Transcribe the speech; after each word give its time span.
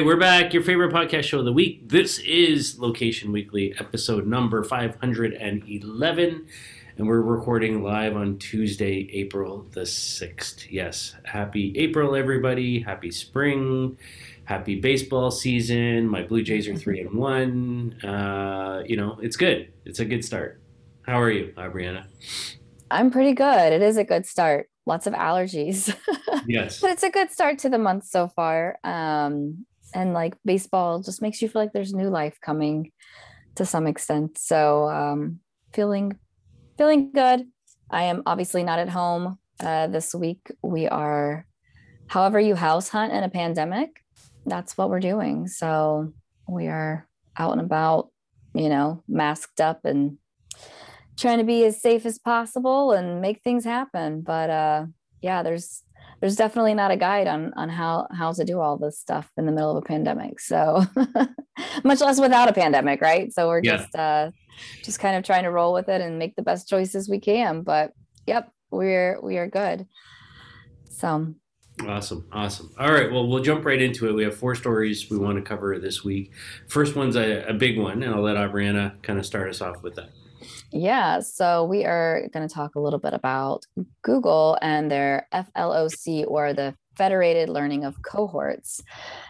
Right, 0.00 0.06
we're 0.06 0.16
back. 0.16 0.54
Your 0.54 0.62
favorite 0.62 0.94
podcast 0.94 1.24
show 1.24 1.40
of 1.40 1.44
the 1.44 1.52
week. 1.52 1.86
This 1.86 2.20
is 2.20 2.78
Location 2.78 3.32
Weekly, 3.32 3.74
episode 3.78 4.26
number 4.26 4.64
511. 4.64 6.46
And 6.96 7.06
we're 7.06 7.20
recording 7.20 7.82
live 7.82 8.16
on 8.16 8.38
Tuesday, 8.38 9.10
April 9.12 9.66
the 9.72 9.82
6th. 9.82 10.68
Yes, 10.70 11.16
happy 11.24 11.74
April, 11.76 12.16
everybody. 12.16 12.80
Happy 12.80 13.10
spring. 13.10 13.98
Happy 14.44 14.80
baseball 14.80 15.30
season. 15.30 16.08
My 16.08 16.22
Blue 16.22 16.42
Jays 16.42 16.66
are 16.66 16.76
three 16.76 17.02
and 17.02 17.12
one. 17.12 18.02
Uh, 18.02 18.82
you 18.86 18.96
know, 18.96 19.18
it's 19.20 19.36
good. 19.36 19.70
It's 19.84 20.00
a 20.00 20.06
good 20.06 20.24
start. 20.24 20.62
How 21.02 21.20
are 21.20 21.30
you, 21.30 21.52
Brianna? 21.58 22.06
I'm 22.90 23.10
pretty 23.10 23.34
good. 23.34 23.74
It 23.74 23.82
is 23.82 23.98
a 23.98 24.04
good 24.04 24.24
start. 24.24 24.70
Lots 24.86 25.06
of 25.06 25.12
allergies. 25.12 25.94
Yes. 26.46 26.80
but 26.80 26.90
it's 26.90 27.02
a 27.02 27.10
good 27.10 27.30
start 27.30 27.58
to 27.60 27.68
the 27.68 27.78
month 27.78 28.04
so 28.04 28.26
far. 28.26 28.78
Um, 28.82 29.66
and 29.94 30.12
like 30.14 30.36
baseball 30.44 31.00
just 31.00 31.22
makes 31.22 31.40
you 31.42 31.48
feel 31.48 31.62
like 31.62 31.72
there's 31.72 31.94
new 31.94 32.08
life 32.08 32.38
coming 32.40 32.92
to 33.56 33.64
some 33.64 33.86
extent. 33.86 34.38
So 34.38 34.88
um, 34.88 35.40
feeling 35.72 36.18
feeling 36.78 37.12
good. 37.12 37.46
I 37.90 38.04
am 38.04 38.22
obviously 38.24 38.62
not 38.62 38.78
at 38.78 38.88
home 38.88 39.38
uh, 39.62 39.88
this 39.88 40.14
week. 40.14 40.50
We 40.62 40.88
are, 40.88 41.46
however, 42.06 42.40
you 42.40 42.54
house 42.54 42.88
hunt 42.88 43.12
in 43.12 43.22
a 43.22 43.28
pandemic. 43.28 43.90
That's 44.46 44.78
what 44.78 44.88
we're 44.88 45.00
doing. 45.00 45.48
So 45.48 46.14
we 46.48 46.68
are 46.68 47.06
out 47.36 47.52
and 47.52 47.60
about, 47.60 48.10
you 48.54 48.68
know, 48.68 49.02
masked 49.08 49.60
up 49.60 49.84
and 49.84 50.18
trying 51.18 51.38
to 51.38 51.44
be 51.44 51.64
as 51.64 51.82
safe 51.82 52.06
as 52.06 52.18
possible 52.18 52.92
and 52.92 53.20
make 53.20 53.42
things 53.42 53.64
happen. 53.64 54.22
But 54.22 54.50
uh, 54.50 54.86
yeah, 55.20 55.42
there's 55.42 55.82
there's 56.20 56.36
definitely 56.36 56.74
not 56.74 56.90
a 56.90 56.96
guide 56.96 57.26
on 57.26 57.52
on 57.54 57.68
how 57.68 58.06
how 58.12 58.32
to 58.32 58.44
do 58.44 58.60
all 58.60 58.76
this 58.76 58.98
stuff 58.98 59.30
in 59.36 59.46
the 59.46 59.52
middle 59.52 59.70
of 59.70 59.76
a 59.76 59.86
pandemic 59.86 60.40
so 60.40 60.84
much 61.84 62.00
less 62.00 62.20
without 62.20 62.48
a 62.48 62.52
pandemic 62.52 63.00
right 63.00 63.32
so 63.32 63.48
we're 63.48 63.60
yeah. 63.62 63.76
just 63.76 63.94
uh 63.94 64.30
just 64.82 64.98
kind 64.98 65.16
of 65.16 65.24
trying 65.24 65.44
to 65.44 65.50
roll 65.50 65.72
with 65.72 65.88
it 65.88 66.00
and 66.00 66.18
make 66.18 66.36
the 66.36 66.42
best 66.42 66.68
choices 66.68 67.08
we 67.08 67.18
can 67.18 67.62
but 67.62 67.92
yep 68.26 68.52
we're 68.70 69.18
we 69.22 69.38
are 69.38 69.48
good 69.48 69.86
so 70.88 71.34
Awesome. 71.86 72.26
Awesome. 72.30 72.74
All 72.78 72.92
right. 72.92 73.10
Well, 73.10 73.26
we'll 73.26 73.42
jump 73.42 73.64
right 73.64 73.80
into 73.80 74.06
it. 74.06 74.12
We 74.12 74.24
have 74.24 74.36
four 74.36 74.54
stories 74.54 75.08
we 75.08 75.16
want 75.16 75.36
to 75.36 75.42
cover 75.42 75.78
this 75.78 76.04
week. 76.04 76.32
First 76.68 76.94
one's 76.94 77.16
a, 77.16 77.42
a 77.44 77.54
big 77.54 77.78
one, 77.78 78.02
and 78.02 78.14
I'll 78.14 78.20
let 78.20 78.36
Abriana 78.36 79.02
kind 79.02 79.18
of 79.18 79.24
start 79.24 79.48
us 79.48 79.60
off 79.60 79.82
with 79.82 79.94
that. 79.94 80.10
Yeah, 80.72 81.20
so 81.20 81.64
we 81.64 81.84
are 81.84 82.28
going 82.32 82.46
to 82.46 82.54
talk 82.54 82.74
a 82.74 82.80
little 82.80 82.98
bit 82.98 83.12
about 83.12 83.64
Google 84.02 84.58
and 84.62 84.90
their 84.90 85.26
FLOC 85.32 86.24
or 86.26 86.52
the 86.52 86.74
Federated 86.96 87.48
Learning 87.48 87.84
of 87.84 88.02
Cohorts. 88.02 88.82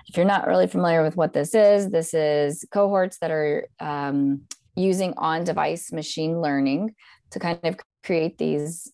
If 0.09 0.17
you're 0.17 0.27
not 0.27 0.47
really 0.47 0.67
familiar 0.67 1.03
with 1.03 1.17
what 1.17 1.33
this 1.33 1.55
is, 1.55 1.91
this 1.91 2.15
is 2.15 2.65
cohorts 2.73 3.19
that 3.21 3.31
are 3.31 3.69
um, 3.79 4.43
using 4.77 5.15
on 5.17 5.45
device 5.45 5.93
machine 5.93 6.41
learning 6.41 6.95
to 7.31 7.39
kind 7.39 7.61
of 7.65 7.77
create 8.05 8.39
these 8.39 8.91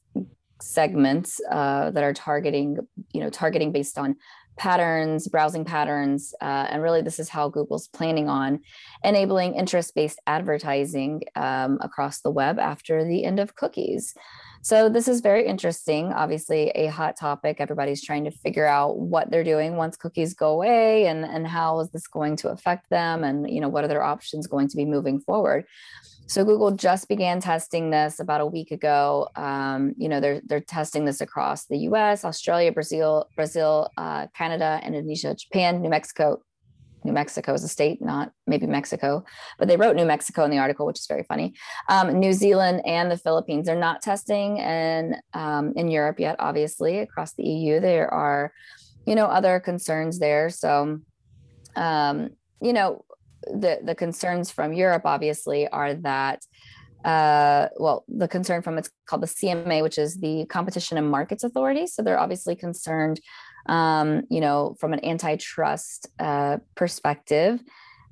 segments 0.61 1.41
uh, 1.51 1.91
that 1.91 2.03
are 2.03 2.13
targeting, 2.13 2.79
you 3.13 3.21
know, 3.21 3.31
targeting 3.31 3.73
based 3.73 3.99
on 3.99 4.17
patterns, 4.57 5.29
browsing 5.29 5.65
patterns, 5.65 6.35
uh, 6.41 6.67
and 6.71 6.83
really 6.83 7.03
this 7.03 7.19
is 7.19 7.29
how 7.29 7.49
Google's 7.49 7.89
planning 7.89 8.29
on 8.29 8.61
enabling 9.05 9.55
interest-based 9.55 10.21
advertising 10.27 11.23
um, 11.35 11.79
across 11.81 12.21
the 12.21 12.31
web 12.31 12.59
after 12.59 13.05
the 13.05 13.25
end 13.25 13.39
of 13.41 13.55
cookies. 13.55 14.15
So 14.63 14.89
this 14.89 15.09
is 15.09 15.21
very 15.21 15.47
interesting. 15.47 16.13
Obviously, 16.13 16.71
a 16.71 16.87
hot 16.87 17.17
topic. 17.19 17.57
Everybody's 17.61 18.03
trying 18.03 18.25
to 18.25 18.31
figure 18.31 18.67
out 18.67 18.99
what 18.99 19.31
they're 19.31 19.45
doing 19.45 19.77
once 19.77 19.97
cookies 19.97 20.35
go 20.35 20.51
away, 20.51 21.07
and 21.07 21.25
and 21.25 21.47
how 21.47 21.81
is 21.81 21.91
this 21.91 22.07
going 22.07 22.37
to 22.37 22.51
affect 22.51 22.91
them, 22.91 23.25
and 23.25 23.49
you 23.49 23.61
know 23.61 23.69
what 23.69 23.85
are 23.85 23.89
their 23.89 24.03
options 24.03 24.47
going 24.47 24.69
to 24.69 24.77
be 24.77 24.85
moving 24.85 25.21
forward. 25.21 25.67
So 26.29 26.45
Google 26.45 26.73
just 26.73 27.09
began 27.09 27.41
testing 27.41 27.91
this 27.91 28.19
about 28.19 28.41
a 28.41 28.47
week 28.47 28.73
ago. 28.73 29.29
Um, 29.37 29.95
you 29.97 30.09
know, 30.09 30.21
they're 30.21 30.41
they're 30.45 30.61
testing 30.61 31.05
this 31.05 31.21
across 31.21 31.67
the 31.67 31.79
U.S., 31.91 32.25
Australia, 32.25 32.73
Brazil, 32.73 33.29
Brazil, 33.37 33.91
uh, 33.97 34.27
Canada, 34.37 34.81
Indonesia, 34.85 35.35
Japan, 35.35 35.81
New 35.81 35.91
Mexico. 35.91 36.43
New 37.07 37.13
Mexico 37.13 37.55
is 37.55 37.65
a 37.65 37.69
state, 37.69 38.03
not 38.03 38.33
maybe 38.47 38.67
Mexico, 38.67 39.25
but 39.59 39.69
they 39.69 39.77
wrote 39.77 39.97
New 39.97 40.05
Mexico 40.05 40.45
in 40.45 40.51
the 40.51 40.59
article, 40.59 40.85
which 40.85 40.99
is 40.99 41.07
very 41.07 41.23
funny. 41.23 41.55
Um, 41.89 42.19
New 42.19 42.33
Zealand 42.33 42.83
and 42.85 43.11
the 43.11 43.17
Philippines. 43.17 43.67
They're 43.67 43.77
not 43.77 44.03
testing 44.03 44.59
in 44.59 45.17
um, 45.33 45.73
in 45.77 45.89
Europe 45.89 46.21
yet. 46.21 46.37
Obviously, 46.39 46.99
across 46.99 47.33
the 47.35 47.45
EU, 47.45 47.81
there 47.81 48.13
are, 48.13 48.53
you 49.07 49.15
know, 49.15 49.27
other 49.27 49.61
concerns 49.61 50.19
there. 50.19 50.51
So, 50.51 51.01
um, 51.77 52.31
you 52.61 52.73
know, 52.73 53.05
the 53.45 53.79
the 53.83 53.95
concerns 53.95 54.51
from 54.51 54.73
Europe 54.73 55.03
obviously 55.05 55.69
are 55.69 55.95
that 55.95 56.43
uh, 57.07 57.69
well, 57.77 58.05
the 58.09 58.27
concern 58.27 58.63
from 58.63 58.79
it's 58.79 58.91
called 59.07 59.23
the 59.23 59.29
CMA, 59.29 59.81
which 59.81 59.97
is 59.97 60.17
the 60.17 60.45
Competition 60.47 60.99
and 60.99 61.09
Markets 61.09 61.45
Authority. 61.45 61.87
So 61.87 62.03
they're 62.03 62.19
obviously 62.19 62.57
concerned, 62.57 63.21
um, 63.69 64.23
you 64.31 64.41
know, 64.41 64.77
from 64.79 64.93
an 64.93 65.05
antitrust 65.05 66.09
uh, 66.19 66.59
perspective, 66.75 67.61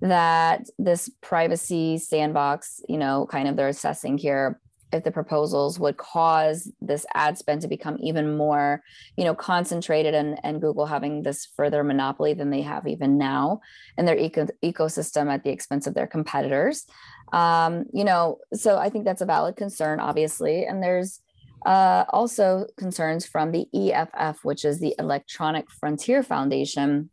that 0.00 0.68
this 0.78 1.10
privacy 1.22 1.98
sandbox, 1.98 2.80
you 2.88 2.98
know, 2.98 3.26
kind 3.30 3.48
of 3.48 3.56
they're 3.56 3.68
assessing 3.68 4.18
here 4.18 4.60
if 4.94 5.02
the 5.02 5.10
proposals 5.10 5.78
would 5.78 5.96
cause 5.96 6.70
this 6.80 7.04
ad 7.14 7.36
spend 7.36 7.60
to 7.60 7.68
become 7.68 7.96
even 8.00 8.36
more 8.36 8.82
you 9.16 9.24
know 9.24 9.34
concentrated 9.34 10.14
and, 10.14 10.38
and 10.44 10.60
google 10.60 10.86
having 10.86 11.22
this 11.22 11.46
further 11.56 11.82
monopoly 11.82 12.32
than 12.32 12.50
they 12.50 12.62
have 12.62 12.86
even 12.86 13.18
now 13.18 13.60
in 13.98 14.04
their 14.04 14.16
eco- 14.16 14.46
ecosystem 14.62 15.30
at 15.32 15.42
the 15.42 15.50
expense 15.50 15.86
of 15.86 15.94
their 15.94 16.06
competitors. 16.06 16.86
Um, 17.32 17.86
you 17.92 18.04
know 18.04 18.38
so 18.52 18.78
i 18.78 18.88
think 18.88 19.04
that's 19.04 19.22
a 19.22 19.26
valid 19.26 19.56
concern 19.56 19.98
obviously 19.98 20.64
and 20.64 20.82
there's 20.82 21.20
uh, 21.64 22.04
also 22.10 22.66
concerns 22.76 23.26
from 23.26 23.52
the 23.52 23.66
eff 23.92 24.44
which 24.44 24.64
is 24.64 24.80
the 24.80 24.94
electronic 24.98 25.70
frontier 25.70 26.22
foundation 26.22 27.10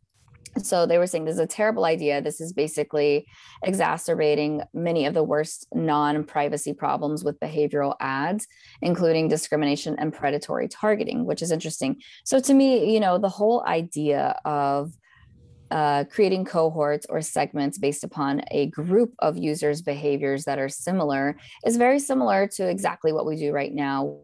so 0.58 0.84
they 0.84 0.98
were 0.98 1.06
saying 1.06 1.24
this 1.24 1.34
is 1.34 1.40
a 1.40 1.46
terrible 1.46 1.84
idea. 1.86 2.20
This 2.20 2.40
is 2.40 2.52
basically 2.52 3.26
exacerbating 3.62 4.62
many 4.74 5.06
of 5.06 5.14
the 5.14 5.22
worst 5.22 5.66
non 5.74 6.24
privacy 6.24 6.74
problems 6.74 7.24
with 7.24 7.40
behavioral 7.40 7.94
ads, 8.00 8.46
including 8.82 9.28
discrimination 9.28 9.96
and 9.98 10.12
predatory 10.12 10.68
targeting, 10.68 11.24
which 11.24 11.40
is 11.40 11.50
interesting. 11.50 12.00
So 12.24 12.38
to 12.40 12.52
me, 12.52 12.92
you 12.92 13.00
know, 13.00 13.16
the 13.16 13.30
whole 13.30 13.64
idea 13.66 14.38
of 14.44 14.92
uh, 15.70 16.04
creating 16.10 16.44
cohorts 16.44 17.06
or 17.08 17.22
segments 17.22 17.78
based 17.78 18.04
upon 18.04 18.42
a 18.50 18.66
group 18.66 19.14
of 19.20 19.38
users' 19.38 19.80
behaviors 19.80 20.44
that 20.44 20.58
are 20.58 20.68
similar 20.68 21.38
is 21.64 21.78
very 21.78 21.98
similar 21.98 22.46
to 22.46 22.68
exactly 22.68 23.10
what 23.10 23.24
we 23.24 23.36
do 23.36 23.52
right 23.52 23.72
now 23.72 24.18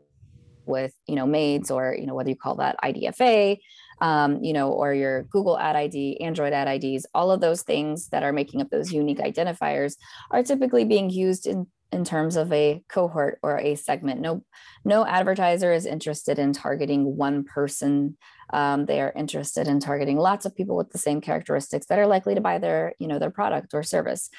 with 0.68 0.92
you 1.06 1.16
know 1.16 1.26
MAIDs 1.26 1.70
or 1.70 1.96
you 1.98 2.06
know 2.06 2.14
whether 2.14 2.30
you 2.30 2.36
call 2.36 2.56
that 2.56 2.76
idfa 2.84 3.58
um, 4.00 4.42
you 4.42 4.52
know, 4.52 4.70
or 4.70 4.94
your 4.94 5.24
Google 5.24 5.58
Ad 5.58 5.76
ID, 5.76 6.20
Android 6.20 6.52
Ad 6.52 6.68
IDs, 6.68 7.06
all 7.14 7.30
of 7.30 7.40
those 7.40 7.62
things 7.62 8.08
that 8.08 8.22
are 8.22 8.32
making 8.32 8.60
up 8.60 8.70
those 8.70 8.92
unique 8.92 9.18
identifiers 9.18 9.96
are 10.30 10.42
typically 10.42 10.84
being 10.84 11.10
used 11.10 11.46
in 11.46 11.66
in 11.90 12.04
terms 12.04 12.36
of 12.36 12.52
a 12.52 12.82
cohort 12.90 13.38
or 13.42 13.58
a 13.58 13.74
segment. 13.74 14.20
No, 14.20 14.44
no 14.84 15.06
advertiser 15.06 15.72
is 15.72 15.86
interested 15.86 16.38
in 16.38 16.52
targeting 16.52 17.16
one 17.16 17.44
person. 17.44 18.18
Um, 18.50 18.86
they 18.86 19.00
are 19.00 19.12
interested 19.16 19.68
in 19.68 19.80
targeting 19.80 20.16
lots 20.16 20.46
of 20.46 20.56
people 20.56 20.76
with 20.76 20.90
the 20.90 20.98
same 20.98 21.20
characteristics 21.20 21.86
that 21.86 21.98
are 21.98 22.06
likely 22.06 22.34
to 22.34 22.40
buy 22.40 22.58
their, 22.58 22.94
you 22.98 23.06
know, 23.06 23.18
their 23.18 23.30
product 23.30 23.74
or 23.74 23.82
service. 23.82 24.30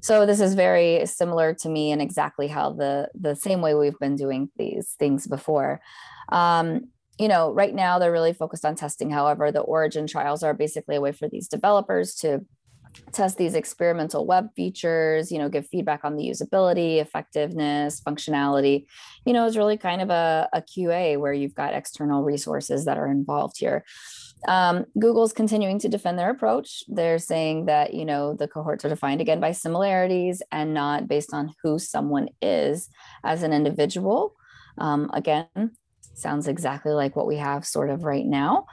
So 0.00 0.26
this 0.26 0.40
is 0.40 0.54
very 0.54 1.04
similar 1.06 1.54
to 1.54 1.68
me 1.68 1.92
and 1.92 2.00
exactly 2.00 2.48
how 2.48 2.72
the 2.72 3.08
the 3.14 3.34
same 3.34 3.60
way 3.60 3.74
we've 3.74 3.98
been 3.98 4.16
doing 4.16 4.50
these 4.56 4.94
things 4.98 5.26
before. 5.26 5.80
Um, 6.30 6.88
you 7.18 7.26
know, 7.26 7.52
right 7.52 7.74
now 7.74 7.98
they're 7.98 8.12
really 8.12 8.32
focused 8.32 8.64
on 8.64 8.76
testing. 8.76 9.10
However, 9.10 9.50
the 9.50 9.60
origin 9.60 10.06
trials 10.06 10.42
are 10.42 10.54
basically 10.54 10.96
a 10.96 11.00
way 11.00 11.12
for 11.12 11.28
these 11.28 11.48
developers 11.48 12.14
to 12.16 12.44
test 13.12 13.38
these 13.38 13.54
experimental 13.54 14.26
web 14.26 14.48
features, 14.54 15.32
you 15.32 15.38
know, 15.38 15.48
give 15.48 15.66
feedback 15.66 16.04
on 16.04 16.16
the 16.16 16.24
usability, 16.24 17.00
effectiveness, 17.00 18.00
functionality. 18.00 18.86
You 19.24 19.32
know, 19.32 19.46
it's 19.46 19.56
really 19.56 19.76
kind 19.76 20.02
of 20.02 20.10
a, 20.10 20.48
a 20.52 20.62
QA 20.62 21.18
where 21.18 21.32
you've 21.32 21.54
got 21.54 21.74
external 21.74 22.22
resources 22.22 22.84
that 22.84 22.98
are 22.98 23.06
involved 23.06 23.58
here. 23.58 23.84
Um, 24.46 24.84
Google's 24.98 25.32
continuing 25.32 25.78
to 25.80 25.88
defend 25.88 26.18
their 26.18 26.30
approach. 26.30 26.84
They're 26.86 27.18
saying 27.18 27.66
that, 27.66 27.94
you 27.94 28.04
know, 28.04 28.34
the 28.34 28.46
cohorts 28.46 28.84
are 28.84 28.88
defined 28.88 29.20
again 29.20 29.40
by 29.40 29.52
similarities 29.52 30.42
and 30.52 30.74
not 30.74 31.08
based 31.08 31.34
on 31.34 31.52
who 31.62 31.78
someone 31.78 32.28
is 32.40 32.88
as 33.24 33.42
an 33.42 33.52
individual. 33.52 34.34
Um, 34.78 35.10
again, 35.12 35.48
sounds 36.14 36.46
exactly 36.46 36.92
like 36.92 37.16
what 37.16 37.26
we 37.26 37.36
have 37.36 37.66
sort 37.66 37.90
of 37.90 38.04
right 38.04 38.26
now. 38.26 38.66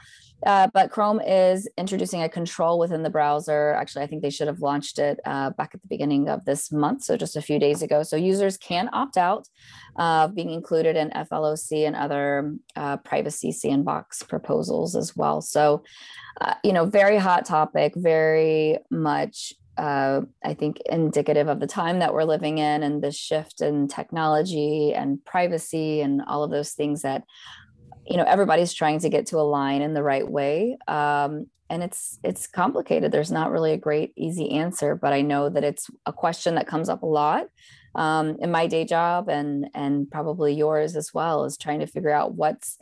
Uh, 0.45 0.67
but 0.73 0.91
Chrome 0.91 1.21
is 1.21 1.67
introducing 1.77 2.21
a 2.21 2.29
control 2.29 2.77
within 2.77 3.03
the 3.03 3.09
browser. 3.09 3.73
Actually, 3.73 4.03
I 4.03 4.07
think 4.07 4.21
they 4.21 4.29
should 4.29 4.47
have 4.47 4.59
launched 4.59 4.99
it 4.99 5.19
uh, 5.25 5.51
back 5.51 5.71
at 5.73 5.81
the 5.81 5.87
beginning 5.87 6.29
of 6.29 6.45
this 6.45 6.71
month, 6.71 7.03
so 7.03 7.17
just 7.17 7.35
a 7.35 7.41
few 7.41 7.59
days 7.59 7.81
ago. 7.81 8.03
So 8.03 8.15
users 8.15 8.57
can 8.57 8.89
opt 8.93 9.17
out 9.17 9.47
of 9.95 10.35
being 10.35 10.51
included 10.51 10.95
in 10.95 11.09
FLOC 11.11 11.87
and 11.87 11.95
other 11.95 12.55
uh, 12.75 12.97
privacy 12.97 13.51
sandbox 13.51 14.23
proposals 14.23 14.95
as 14.95 15.15
well. 15.15 15.41
So, 15.41 15.83
uh, 16.41 16.55
you 16.63 16.73
know, 16.73 16.85
very 16.85 17.17
hot 17.17 17.45
topic, 17.45 17.93
very 17.95 18.79
much 18.91 19.53
uh, 19.77 20.21
I 20.43 20.53
think, 20.53 20.79
indicative 20.85 21.47
of 21.47 21.59
the 21.59 21.67
time 21.67 21.99
that 21.99 22.13
we're 22.13 22.23
living 22.23 22.59
in 22.59 22.83
and 22.83 23.03
the 23.03 23.11
shift 23.11 23.61
in 23.61 23.87
technology 23.87 24.93
and 24.93 25.23
privacy 25.25 26.01
and 26.01 26.21
all 26.27 26.43
of 26.43 26.51
those 26.51 26.71
things 26.71 27.01
that, 27.01 27.23
you 28.05 28.17
know, 28.17 28.23
everybody's 28.23 28.73
trying 28.73 28.99
to 28.99 29.09
get 29.09 29.27
to 29.27 29.37
align 29.37 29.81
in 29.81 29.93
the 29.93 30.03
right 30.03 30.27
way. 30.27 30.77
Um, 30.87 31.47
and 31.69 31.83
it's 31.83 32.19
it's 32.23 32.45
complicated. 32.45 33.11
There's 33.11 33.31
not 33.31 33.51
really 33.51 33.71
a 33.71 33.77
great 33.77 34.13
easy 34.15 34.51
answer, 34.51 34.95
but 34.95 35.13
I 35.13 35.21
know 35.21 35.49
that 35.49 35.63
it's 35.63 35.89
a 36.05 36.13
question 36.13 36.55
that 36.55 36.67
comes 36.67 36.89
up 36.89 37.01
a 37.01 37.07
lot 37.07 37.47
um, 37.95 38.37
in 38.39 38.51
my 38.51 38.67
day 38.67 38.85
job 38.85 39.29
and 39.29 39.67
and 39.73 40.09
probably 40.09 40.53
yours 40.53 40.95
as 40.95 41.13
well 41.13 41.43
is 41.45 41.57
trying 41.57 41.79
to 41.79 41.87
figure 41.87 42.11
out 42.11 42.35
what's 42.35 42.77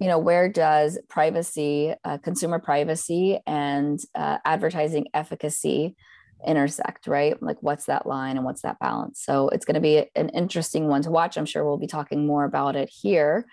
you 0.00 0.08
know 0.08 0.18
where 0.18 0.48
does 0.48 0.98
privacy 1.08 1.92
uh, 2.04 2.18
consumer 2.18 2.58
privacy 2.58 3.40
and 3.46 4.00
uh, 4.14 4.38
advertising 4.44 5.06
efficacy 5.12 5.94
intersect, 6.46 7.06
right? 7.06 7.40
Like, 7.42 7.56
what's 7.60 7.86
that 7.86 8.06
line 8.06 8.36
and 8.36 8.44
what's 8.44 8.62
that 8.62 8.78
balance? 8.78 9.22
So, 9.22 9.48
it's 9.48 9.64
going 9.64 9.74
to 9.74 9.80
be 9.80 10.06
an 10.14 10.28
interesting 10.30 10.88
one 10.88 11.02
to 11.02 11.10
watch. 11.10 11.36
I'm 11.36 11.46
sure 11.46 11.64
we'll 11.64 11.78
be 11.78 11.86
talking 11.86 12.26
more 12.26 12.44
about 12.44 12.76
it 12.76 12.88
here. 12.88 13.46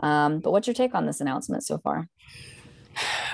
Um, 0.00 0.40
but 0.40 0.50
what's 0.50 0.66
your 0.66 0.74
take 0.74 0.94
on 0.94 1.06
this 1.06 1.20
announcement 1.20 1.64
so 1.64 1.78
far? 1.78 2.08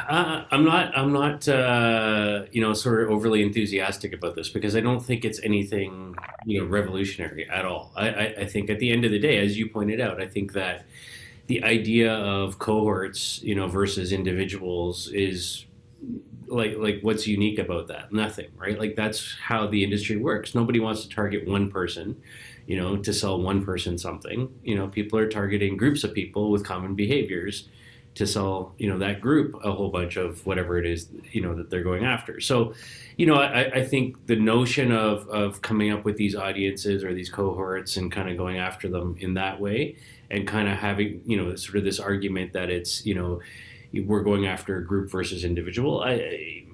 Uh, 0.08 0.44
I'm 0.50 0.64
not. 0.64 0.96
I'm 0.96 1.12
not. 1.12 1.46
Uh, 1.46 2.46
you 2.50 2.60
know, 2.60 2.72
sort 2.72 3.02
of 3.04 3.10
overly 3.10 3.42
enthusiastic 3.42 4.12
about 4.12 4.34
this 4.34 4.48
because 4.48 4.74
I 4.74 4.80
don't 4.80 5.00
think 5.00 5.24
it's 5.24 5.40
anything 5.42 6.16
you 6.44 6.60
know 6.60 6.66
revolutionary 6.66 7.48
at 7.48 7.64
all. 7.64 7.92
I, 7.94 8.08
I, 8.08 8.24
I 8.40 8.46
think 8.46 8.70
at 8.70 8.78
the 8.80 8.90
end 8.90 9.04
of 9.04 9.12
the 9.12 9.18
day, 9.18 9.38
as 9.38 9.56
you 9.56 9.68
pointed 9.68 10.00
out, 10.00 10.20
I 10.20 10.26
think 10.26 10.52
that 10.54 10.84
the 11.46 11.62
idea 11.62 12.12
of 12.12 12.58
cohorts, 12.58 13.42
you 13.42 13.54
know, 13.54 13.68
versus 13.68 14.12
individuals 14.12 15.08
is 15.08 15.66
like 16.52 16.76
like 16.76 17.00
what's 17.02 17.26
unique 17.26 17.58
about 17.58 17.88
that? 17.88 18.12
Nothing 18.12 18.50
right? 18.56 18.78
Like 18.78 18.96
that's 18.96 19.36
how 19.40 19.66
the 19.66 19.82
industry 19.82 20.16
works. 20.16 20.54
Nobody 20.54 20.80
wants 20.80 21.02
to 21.02 21.08
target 21.08 21.46
one 21.46 21.70
person 21.70 22.16
you 22.66 22.76
know 22.76 22.96
to 22.96 23.12
sell 23.12 23.40
one 23.40 23.64
person 23.64 23.98
something. 23.98 24.52
You 24.62 24.76
know 24.76 24.88
people 24.88 25.18
are 25.18 25.28
targeting 25.28 25.76
groups 25.76 26.04
of 26.04 26.14
people 26.14 26.50
with 26.50 26.64
common 26.64 26.94
behaviors 26.94 27.68
to 28.14 28.26
sell 28.26 28.74
you 28.78 28.88
know 28.88 28.98
that 28.98 29.20
group 29.20 29.54
a 29.64 29.72
whole 29.72 29.88
bunch 29.88 30.16
of 30.16 30.44
whatever 30.46 30.78
it 30.78 30.86
is 30.86 31.08
you 31.32 31.40
know 31.40 31.54
that 31.54 31.70
they're 31.70 31.82
going 31.82 32.04
after. 32.04 32.40
So 32.40 32.74
you 33.16 33.26
know 33.26 33.34
i, 33.34 33.64
I 33.64 33.84
think 33.84 34.26
the 34.26 34.36
notion 34.36 34.92
of 34.92 35.28
of 35.28 35.60
coming 35.62 35.90
up 35.90 36.04
with 36.04 36.16
these 36.16 36.34
audiences 36.34 37.04
or 37.04 37.12
these 37.12 37.28
cohorts 37.28 37.96
and 37.96 38.10
kind 38.10 38.30
of 38.30 38.36
going 38.36 38.58
after 38.58 38.88
them 38.88 39.16
in 39.18 39.34
that 39.34 39.60
way 39.60 39.96
and 40.30 40.48
kind 40.48 40.68
of 40.68 40.78
having 40.78 41.20
you 41.26 41.36
know 41.36 41.54
sort 41.56 41.76
of 41.76 41.84
this 41.84 42.00
argument 42.00 42.52
that 42.54 42.70
it's 42.70 43.04
you 43.04 43.14
know 43.14 43.40
we're 43.92 44.22
going 44.22 44.46
after 44.46 44.80
group 44.80 45.10
versus 45.10 45.44
individual. 45.44 46.02
I, 46.02 46.64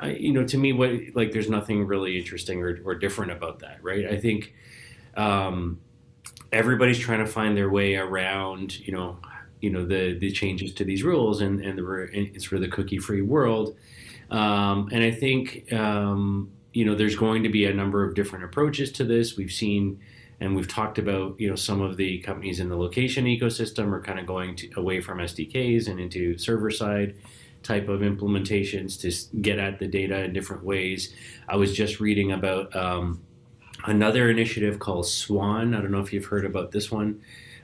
I, 0.00 0.10
you 0.10 0.32
know, 0.32 0.44
to 0.44 0.58
me, 0.58 0.72
what 0.72 0.90
like 1.14 1.32
there's 1.32 1.50
nothing 1.50 1.86
really 1.86 2.18
interesting 2.18 2.62
or, 2.62 2.78
or 2.84 2.94
different 2.94 3.32
about 3.32 3.60
that, 3.60 3.82
right? 3.82 4.06
I 4.06 4.16
think 4.18 4.54
um, 5.16 5.80
everybody's 6.52 6.98
trying 6.98 7.18
to 7.18 7.26
find 7.26 7.56
their 7.56 7.70
way 7.70 7.96
around, 7.96 8.78
you 8.80 8.92
know, 8.92 9.18
you 9.60 9.70
know 9.70 9.84
the 9.84 10.16
the 10.18 10.30
changes 10.30 10.72
to 10.74 10.84
these 10.84 11.02
rules 11.02 11.40
and 11.40 11.60
and 11.60 11.78
the 11.78 12.08
it's 12.12 12.44
for 12.44 12.58
the 12.58 12.68
cookie 12.68 12.98
free 12.98 13.22
world, 13.22 13.76
um, 14.30 14.88
and 14.92 15.02
I 15.02 15.10
think 15.10 15.72
um, 15.72 16.52
you 16.72 16.84
know 16.84 16.94
there's 16.94 17.16
going 17.16 17.42
to 17.42 17.48
be 17.48 17.64
a 17.64 17.74
number 17.74 18.04
of 18.04 18.14
different 18.14 18.44
approaches 18.44 18.92
to 18.92 19.04
this. 19.04 19.36
We've 19.36 19.52
seen 19.52 20.00
and 20.40 20.54
we've 20.54 20.68
talked 20.68 20.98
about 20.98 21.38
you 21.40 21.48
know 21.48 21.56
some 21.56 21.80
of 21.80 21.96
the 21.96 22.18
companies 22.18 22.60
in 22.60 22.68
the 22.68 22.76
location 22.76 23.24
ecosystem 23.24 23.92
are 23.92 24.00
kind 24.00 24.18
of 24.18 24.26
going 24.26 24.56
to, 24.56 24.70
away 24.76 25.00
from 25.00 25.18
SDKs 25.18 25.88
and 25.88 25.98
into 25.98 26.38
server 26.38 26.70
side 26.70 27.14
type 27.62 27.88
of 27.88 28.00
implementations 28.00 29.00
to 29.00 29.38
get 29.40 29.58
at 29.58 29.78
the 29.78 29.86
data 29.86 30.24
in 30.24 30.32
different 30.32 30.64
ways. 30.64 31.12
I 31.48 31.56
was 31.56 31.74
just 31.74 31.98
reading 31.98 32.32
about 32.32 32.74
um, 32.74 33.20
another 33.84 34.30
initiative 34.30 34.78
called 34.78 35.06
Swan. 35.06 35.74
I 35.74 35.80
don't 35.80 35.90
know 35.90 36.00
if 36.00 36.12
you've 36.12 36.26
heard 36.26 36.44
about 36.44 36.70
this 36.70 36.90
one. 36.90 37.20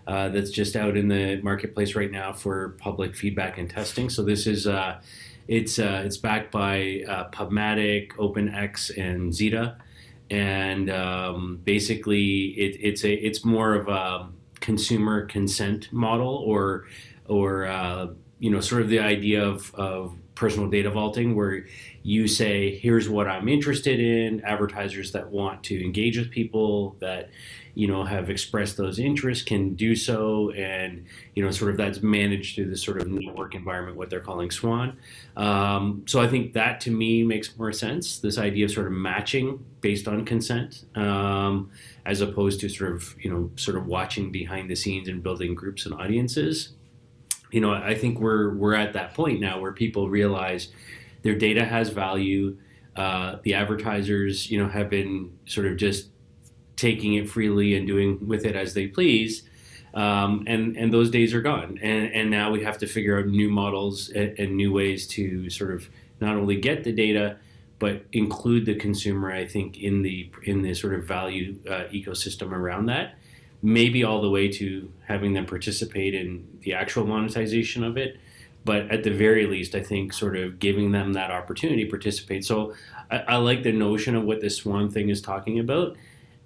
Uh, 0.07 0.29
that's 0.29 0.51
just 0.51 0.77
out 0.77 0.99
in 0.99 1.09
the 1.09 1.41
marketplace 1.43 1.95
right 1.95 2.11
now 2.11 2.33
for 2.33 2.71
public 2.79 3.17
feedback 3.17 3.57
and 3.57 3.71
testing. 3.71 4.11
So 4.11 4.23
this 4.23 4.47
is 4.47 4.67
uh, 4.67 5.01
it's 5.49 5.79
uh, 5.79 6.03
it's 6.05 6.19
backed 6.19 6.51
by 6.53 7.05
uh, 7.09 7.31
Pubmatic, 7.31 8.13
OpenX, 8.17 8.97
and 8.99 9.33
Zeta 9.33 9.77
and 10.31 10.91
um, 10.91 11.61
basically 11.65 12.47
it, 12.57 12.79
it's 12.81 13.05
a 13.05 13.13
it's 13.13 13.45
more 13.45 13.75
of 13.75 13.89
a 13.89 14.29
consumer 14.61 15.27
consent 15.27 15.93
model 15.93 16.43
or 16.47 16.87
or 17.29 17.67
uh, 17.67 18.09
you 18.39 18.51
know 18.51 18.61
sort 18.61 18.83
of 18.83 18.89
the 18.89 18.99
idea 18.99 19.45
of, 19.45 19.75
of 19.75 20.17
personal 20.35 20.69
data 20.69 20.91
vaulting 20.91 21.37
where 21.37 21.65
you 22.03 22.27
say 22.27 22.77
here's 22.79 23.09
what 23.09 23.29
i'm 23.29 23.49
interested 23.49 24.01
in 24.01 24.43
advertisers 24.45 25.13
that 25.13 25.31
want 25.31 25.63
to 25.63 25.83
engage 25.85 26.19
with 26.19 26.31
people 26.31 26.97
that 26.99 27.31
you 27.75 27.89
know 27.89 28.05
have 28.05 28.31
expressed 28.31 28.77
those 28.77 28.99
interests 28.99 29.45
can 29.45 29.75
do 29.75 29.97
so 29.97 30.51
and 30.53 31.05
you 31.35 31.45
know 31.45 31.51
sort 31.51 31.71
of 31.71 31.77
that's 31.77 32.03
managed 32.03 32.55
through 32.55 32.69
this 32.71 32.83
sort 32.83 33.01
of 33.01 33.09
network 33.09 33.55
environment 33.55 33.97
what 33.97 34.11
they're 34.11 34.21
calling 34.21 34.51
swan. 34.51 34.97
Um, 35.37 36.05
so 36.07 36.21
i 36.21 36.29
think 36.29 36.53
that 36.53 36.81
to 36.83 36.91
me 36.91 37.25
makes 37.25 37.57
more 37.59 37.73
sense 37.73 38.19
this 38.19 38.39
idea 38.39 38.65
of 38.67 38.71
sort 38.71 38.87
of 38.87 38.93
matching 38.93 39.65
based 39.81 40.07
on 40.07 40.25
consent 40.25 40.85
um, 40.95 41.71
as 42.07 42.21
opposed 42.21 42.61
to 42.61 42.69
sort 42.69 42.93
of 42.93 43.15
you 43.21 43.31
know 43.31 43.51
sort 43.57 43.77
of 43.77 43.87
watching 43.87 44.31
behind 44.31 44.71
the 44.71 44.77
scenes 44.77 45.09
and 45.09 45.23
building 45.23 45.55
groups 45.55 45.87
and 45.87 45.95
audiences. 45.95 46.71
You 47.51 47.61
know 47.61 47.73
i 47.73 47.95
think 47.95 48.19
we're 48.19 48.55
we're 48.55 48.75
at 48.75 48.93
that 48.95 49.15
point 49.15 49.41
now 49.41 49.61
where 49.61 49.73
people 49.73 50.09
realize 50.09 50.69
their 51.23 51.35
data 51.37 51.65
has 51.65 51.89
value 51.89 52.57
uh, 52.97 53.39
the 53.43 53.55
advertisers 53.55 54.51
you 54.51 54.59
know 54.63 54.69
have 54.69 54.89
been 54.89 55.37
sort 55.47 55.67
of 55.67 55.77
just 55.77 56.09
taking 56.77 57.15
it 57.15 57.29
freely 57.29 57.77
and 57.77 57.87
doing 57.87 58.27
with 58.27 58.45
it 58.45 58.57
as 58.57 58.75
they 58.75 58.87
please. 58.87 59.43
Um, 59.95 60.43
and 60.49 60.77
and 60.77 60.93
those 60.93 61.11
days 61.11 61.33
are 61.35 61.41
gone. 61.41 61.79
And 61.81 62.13
and 62.13 62.31
now 62.31 62.51
we 62.51 62.65
have 62.65 62.79
to 62.79 62.87
figure 62.87 63.19
out 63.19 63.27
new 63.27 63.49
models 63.49 64.11
and, 64.11 64.37
and, 64.39 64.57
new 64.57 64.73
ways 64.73 65.07
to 65.09 65.49
sort 65.51 65.73
of 65.73 65.89
not 66.21 66.37
only 66.37 66.57
get 66.57 66.83
the 66.83 66.93
data, 66.93 67.37
but 67.79 68.05
include 68.13 68.67
the 68.67 68.75
consumer. 68.75 69.31
I 69.31 69.47
think 69.47 69.79
in 69.79 70.03
the 70.03 70.31
in 70.43 70.63
the 70.63 70.75
sort 70.75 70.95
of 70.95 71.05
value 71.05 71.57
uh, 71.69 71.85
ecosystem 71.93 72.51
around 72.51 72.87
that. 72.87 73.15
Maybe 73.63 74.05
all 74.05 74.21
the 74.21 74.29
way 74.29 74.49
to 74.49 74.93
having 75.07 75.33
them 75.33 75.47
participate 75.47 76.13
in 76.13 76.47
the 76.61 76.75
actual 76.75 77.07
monetization 77.07 77.83
of 77.83 77.97
it, 77.97 78.19
but 78.63 78.91
at 78.91 79.05
the 79.05 79.11
very 79.11 79.47
least, 79.47 79.75
I 79.75 79.83
think 79.83 80.13
sort 80.13 80.37
of 80.37 80.59
giving 80.59 80.93
them 80.93 81.15
that 81.15 81.31
opportunity 81.31 81.85
to 81.85 81.89
participate. 81.91 82.45
So 82.45 82.75
I, 83.11 83.19
I 83.21 83.37
like 83.37 83.63
the 83.63 83.73
notion 83.73 84.17
of 84.17 84.25
what 84.25 84.43
this 84.43 84.57
Swan 84.57 84.91
thing 84.91 85.09
is 85.09 85.23
talking 85.23 85.59
about 85.59 85.97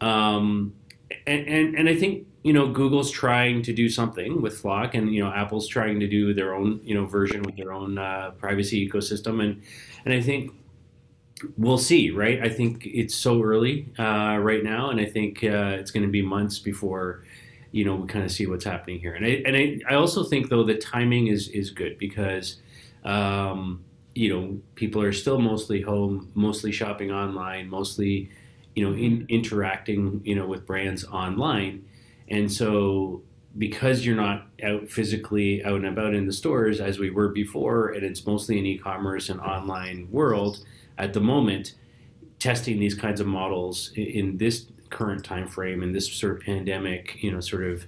um, 0.00 0.74
and, 1.26 1.46
and, 1.46 1.74
and 1.74 1.88
I 1.88 1.96
think 1.96 2.26
you 2.42 2.52
know 2.52 2.68
Google's 2.68 3.10
trying 3.10 3.62
to 3.62 3.72
do 3.72 3.88
something 3.88 4.40
with 4.40 4.62
FLoC, 4.62 4.94
and 4.94 5.14
you 5.14 5.22
know 5.22 5.32
Apple's 5.32 5.68
trying 5.68 6.00
to 6.00 6.06
do 6.06 6.34
their 6.34 6.54
own 6.54 6.80
you 6.82 6.94
know 6.94 7.06
version 7.06 7.42
with 7.42 7.56
their 7.56 7.72
own 7.72 7.98
uh, 7.98 8.32
privacy 8.38 8.88
ecosystem, 8.88 9.42
and 9.42 9.62
and 10.04 10.14
I 10.14 10.20
think 10.20 10.52
we'll 11.56 11.78
see, 11.78 12.10
right? 12.10 12.42
I 12.42 12.48
think 12.48 12.86
it's 12.86 13.14
so 13.14 13.42
early 13.42 13.88
uh, 13.98 14.38
right 14.40 14.62
now, 14.62 14.90
and 14.90 15.00
I 15.00 15.04
think 15.04 15.42
uh, 15.44 15.76
it's 15.78 15.90
going 15.90 16.04
to 16.04 16.10
be 16.10 16.22
months 16.22 16.58
before 16.58 17.24
you 17.72 17.84
know 17.84 17.96
we 17.96 18.08
kind 18.08 18.24
of 18.24 18.30
see 18.30 18.46
what's 18.46 18.64
happening 18.64 19.00
here. 19.00 19.14
And 19.14 19.24
I 19.24 19.42
and 19.44 19.56
I, 19.56 19.80
I 19.90 19.94
also 19.94 20.24
think 20.24 20.48
though 20.48 20.64
the 20.64 20.76
timing 20.76 21.28
is 21.28 21.48
is 21.48 21.70
good 21.70 21.98
because. 21.98 22.56
Um, 23.04 23.84
you 24.14 24.34
know, 24.34 24.58
people 24.74 25.00
are 25.00 25.12
still 25.12 25.38
mostly 25.38 25.80
home, 25.80 26.28
mostly 26.34 26.72
shopping 26.72 27.12
online, 27.12 27.70
mostly 27.70 28.28
you 28.78 28.88
know, 28.88 28.96
in, 28.96 29.26
interacting, 29.28 30.20
you 30.24 30.36
know, 30.36 30.46
with 30.46 30.64
brands 30.64 31.04
online. 31.04 31.84
And 32.28 32.50
so 32.50 33.22
because 33.56 34.06
you're 34.06 34.14
not 34.14 34.46
out 34.62 34.88
physically 34.88 35.64
out 35.64 35.74
and 35.74 35.86
about 35.86 36.14
in 36.14 36.26
the 36.26 36.32
stores 36.32 36.80
as 36.80 37.00
we 37.00 37.10
were 37.10 37.30
before, 37.30 37.88
and 37.88 38.04
it's 38.04 38.24
mostly 38.24 38.56
an 38.56 38.66
e-commerce 38.66 39.30
and 39.30 39.40
online 39.40 40.06
world 40.12 40.64
at 40.96 41.12
the 41.12 41.20
moment, 41.20 41.74
testing 42.38 42.78
these 42.78 42.94
kinds 42.94 43.20
of 43.20 43.26
models 43.26 43.90
in, 43.96 44.06
in 44.06 44.38
this 44.38 44.66
current 44.90 45.24
time 45.24 45.48
frame 45.48 45.82
and 45.82 45.92
this 45.92 46.12
sort 46.12 46.36
of 46.36 46.42
pandemic, 46.44 47.20
you 47.20 47.32
know, 47.32 47.40
sort 47.40 47.64
of 47.64 47.84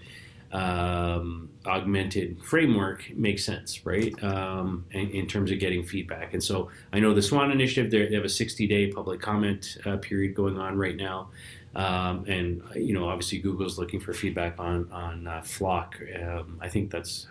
um, 0.53 1.51
augmented 1.67 2.43
framework 2.43 3.11
makes 3.15 3.45
sense, 3.45 3.87
right? 3.87 4.13
Um, 4.23 4.85
in, 4.91 5.11
in, 5.11 5.27
terms 5.27 5.51
of 5.51 5.59
getting 5.61 5.85
feedback. 5.85 6.33
And 6.35 6.43
so 6.43 6.71
I 6.93 6.99
know 6.99 7.15
the 7.15 7.23
Swan 7.23 7.53
Initiative, 7.53 7.91
they 7.91 8.15
have 8.15 8.25
a 8.25 8.29
60 8.29 8.67
day 8.67 8.91
public 8.91 9.21
comment 9.21 9.79
uh, 9.87 9.97
period 9.99 10.35
going 10.35 10.59
on 10.59 10.77
right 10.77 10.97
now. 10.97 11.31
Um, 11.77 12.25
and 12.27 12.63
you 12.75 12.93
know, 12.93 13.09
obviously, 13.09 13.39
Google's 13.39 13.79
looking 13.79 14.01
for 14.01 14.13
feedback 14.13 14.59
on 14.59 14.91
on 14.91 15.29
uh, 15.29 15.41
FLoC. 15.45 16.21
Um, 16.21 16.59
I 16.61 16.69
think 16.69 16.91
that's 16.91 17.29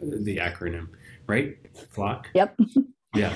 the 0.00 0.38
acronym 0.38 0.88
right? 1.26 1.56
Flock. 1.90 2.28
Yep. 2.34 2.58
Yeah. 3.14 3.34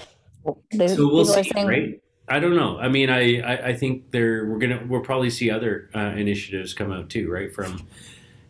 They- 0.73 0.89
So 0.89 1.07
we'll 1.07 1.27
see, 1.27 1.43
saying- 1.43 1.67
right? 1.67 2.01
I 2.29 2.41
don't 2.41 2.57
know. 2.57 2.79
I 2.79 2.89
mean, 2.89 3.11
I, 3.11 3.41
I, 3.43 3.67
I 3.69 3.75
think 3.75 4.11
there 4.11 4.47
we're 4.47 4.59
gonna 4.59 4.83
we'll 4.89 5.03
probably 5.03 5.29
see 5.29 5.51
other 5.51 5.91
uh, 5.95 6.15
initiatives 6.17 6.73
come 6.73 6.91
out 6.91 7.11
too, 7.11 7.31
right? 7.31 7.55
From 7.55 7.87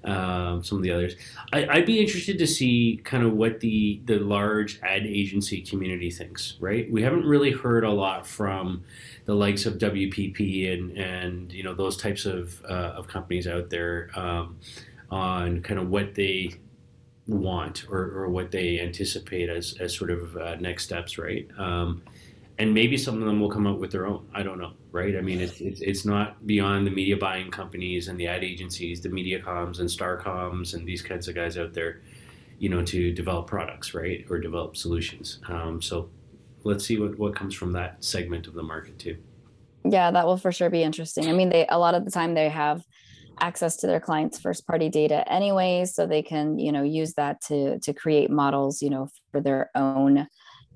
um, 0.06 0.62
some 0.62 0.78
of 0.78 0.84
the 0.84 0.92
others. 0.92 1.16
I, 1.52 1.66
I'd 1.66 1.86
be 1.86 2.00
interested 2.00 2.38
to 2.38 2.46
see 2.46 3.00
kind 3.04 3.25
of 3.25 3.32
what 3.32 3.60
the 3.60 4.00
the 4.04 4.18
large 4.18 4.80
ad 4.82 5.04
agency 5.04 5.60
community 5.60 6.10
thinks, 6.10 6.56
right? 6.60 6.90
We 6.90 7.02
haven't 7.02 7.25
really 7.25 7.50
heard 7.50 7.84
a 7.84 7.90
lot 7.90 8.26
from 8.26 8.84
the 9.25 9.34
likes 9.34 9.66
of 9.66 9.75
WPP 9.75 10.72
and 10.72 10.96
and 10.96 11.52
you 11.52 11.62
know 11.62 11.75
those 11.75 11.96
types 11.96 12.25
of 12.25 12.62
uh, 12.64 12.94
of 12.96 13.08
companies 13.08 13.46
out 13.46 13.68
there 13.70 14.10
um, 14.14 14.58
on 15.10 15.62
kind 15.62 15.80
of 15.80 15.90
what 15.90 16.14
they 16.14 16.54
want 17.26 17.84
or, 17.90 17.98
or 17.98 18.28
what 18.28 18.52
they 18.52 18.80
anticipate 18.80 19.48
as, 19.48 19.76
as 19.80 19.92
sort 19.92 20.10
of 20.10 20.36
uh, 20.36 20.54
next 20.56 20.84
steps, 20.84 21.18
right? 21.18 21.48
Um, 21.58 22.02
and 22.58 22.72
maybe 22.72 22.96
some 22.96 23.20
of 23.20 23.26
them 23.26 23.40
will 23.40 23.50
come 23.50 23.66
out 23.66 23.78
with 23.78 23.90
their 23.90 24.06
own. 24.06 24.28
I 24.34 24.42
don't 24.42 24.58
know, 24.58 24.72
right? 24.90 25.16
I 25.16 25.20
mean, 25.20 25.40
it's 25.40 25.60
it's, 25.60 25.80
it's 25.80 26.04
not 26.04 26.46
beyond 26.46 26.86
the 26.86 26.90
media 26.90 27.16
buying 27.16 27.50
companies 27.50 28.08
and 28.08 28.18
the 28.18 28.26
ad 28.26 28.42
agencies, 28.44 29.00
the 29.00 29.10
MediaComs 29.10 29.80
and 29.80 29.88
Starcoms 29.88 30.75
and 30.75 30.86
these 30.86 31.02
kinds 31.02 31.28
of 31.28 31.34
guys 31.34 31.58
out 31.58 31.75
there, 31.75 32.00
you 32.58 32.68
know, 32.68 32.82
to 32.84 33.12
develop 33.12 33.46
products, 33.46 33.94
right, 33.94 34.25
or 34.30 34.38
develop 34.38 34.76
solutions. 34.76 35.40
Um, 35.48 35.82
so 35.82 36.08
let's 36.64 36.84
see 36.84 36.98
what, 36.98 37.18
what 37.18 37.36
comes 37.36 37.54
from 37.54 37.72
that 37.72 38.02
segment 38.02 38.46
of 38.46 38.54
the 38.54 38.62
market 38.62 38.98
too. 38.98 39.18
Yeah, 39.84 40.10
that 40.10 40.26
will 40.26 40.38
for 40.38 40.50
sure 40.50 40.70
be 40.70 40.82
interesting. 40.82 41.28
I 41.28 41.32
mean, 41.32 41.50
they 41.50 41.66
a 41.68 41.78
lot 41.78 41.94
of 41.94 42.04
the 42.04 42.10
time 42.10 42.34
they 42.34 42.48
have 42.48 42.82
access 43.38 43.76
to 43.76 43.86
their 43.86 44.00
clients' 44.00 44.38
first 44.38 44.66
party 44.66 44.88
data 44.88 45.30
anyway, 45.30 45.84
so 45.84 46.06
they 46.06 46.22
can, 46.22 46.58
you 46.58 46.72
know, 46.72 46.82
use 46.82 47.12
that 47.14 47.42
to 47.42 47.78
to 47.80 47.92
create 47.92 48.30
models, 48.30 48.80
you 48.80 48.88
know, 48.88 49.08
for 49.30 49.42
their 49.42 49.70
own 49.75 50.26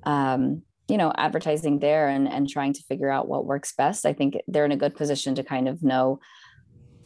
um, 0.05 0.63
you 0.91 0.99
know, 0.99 1.13
advertising 1.17 1.79
there 1.79 2.09
and 2.09 2.29
and 2.29 2.49
trying 2.49 2.73
to 2.75 2.83
figure 2.83 3.11
out 3.11 3.29
what 3.29 3.47
works 3.47 3.73
best. 3.73 4.05
I 4.05 4.13
think 4.13 4.37
they're 4.49 4.65
in 4.65 4.73
a 4.73 4.77
good 4.77 4.97
position 4.97 5.35
to 5.37 5.45
kind 5.45 5.69
of 5.69 5.83
know 5.83 6.21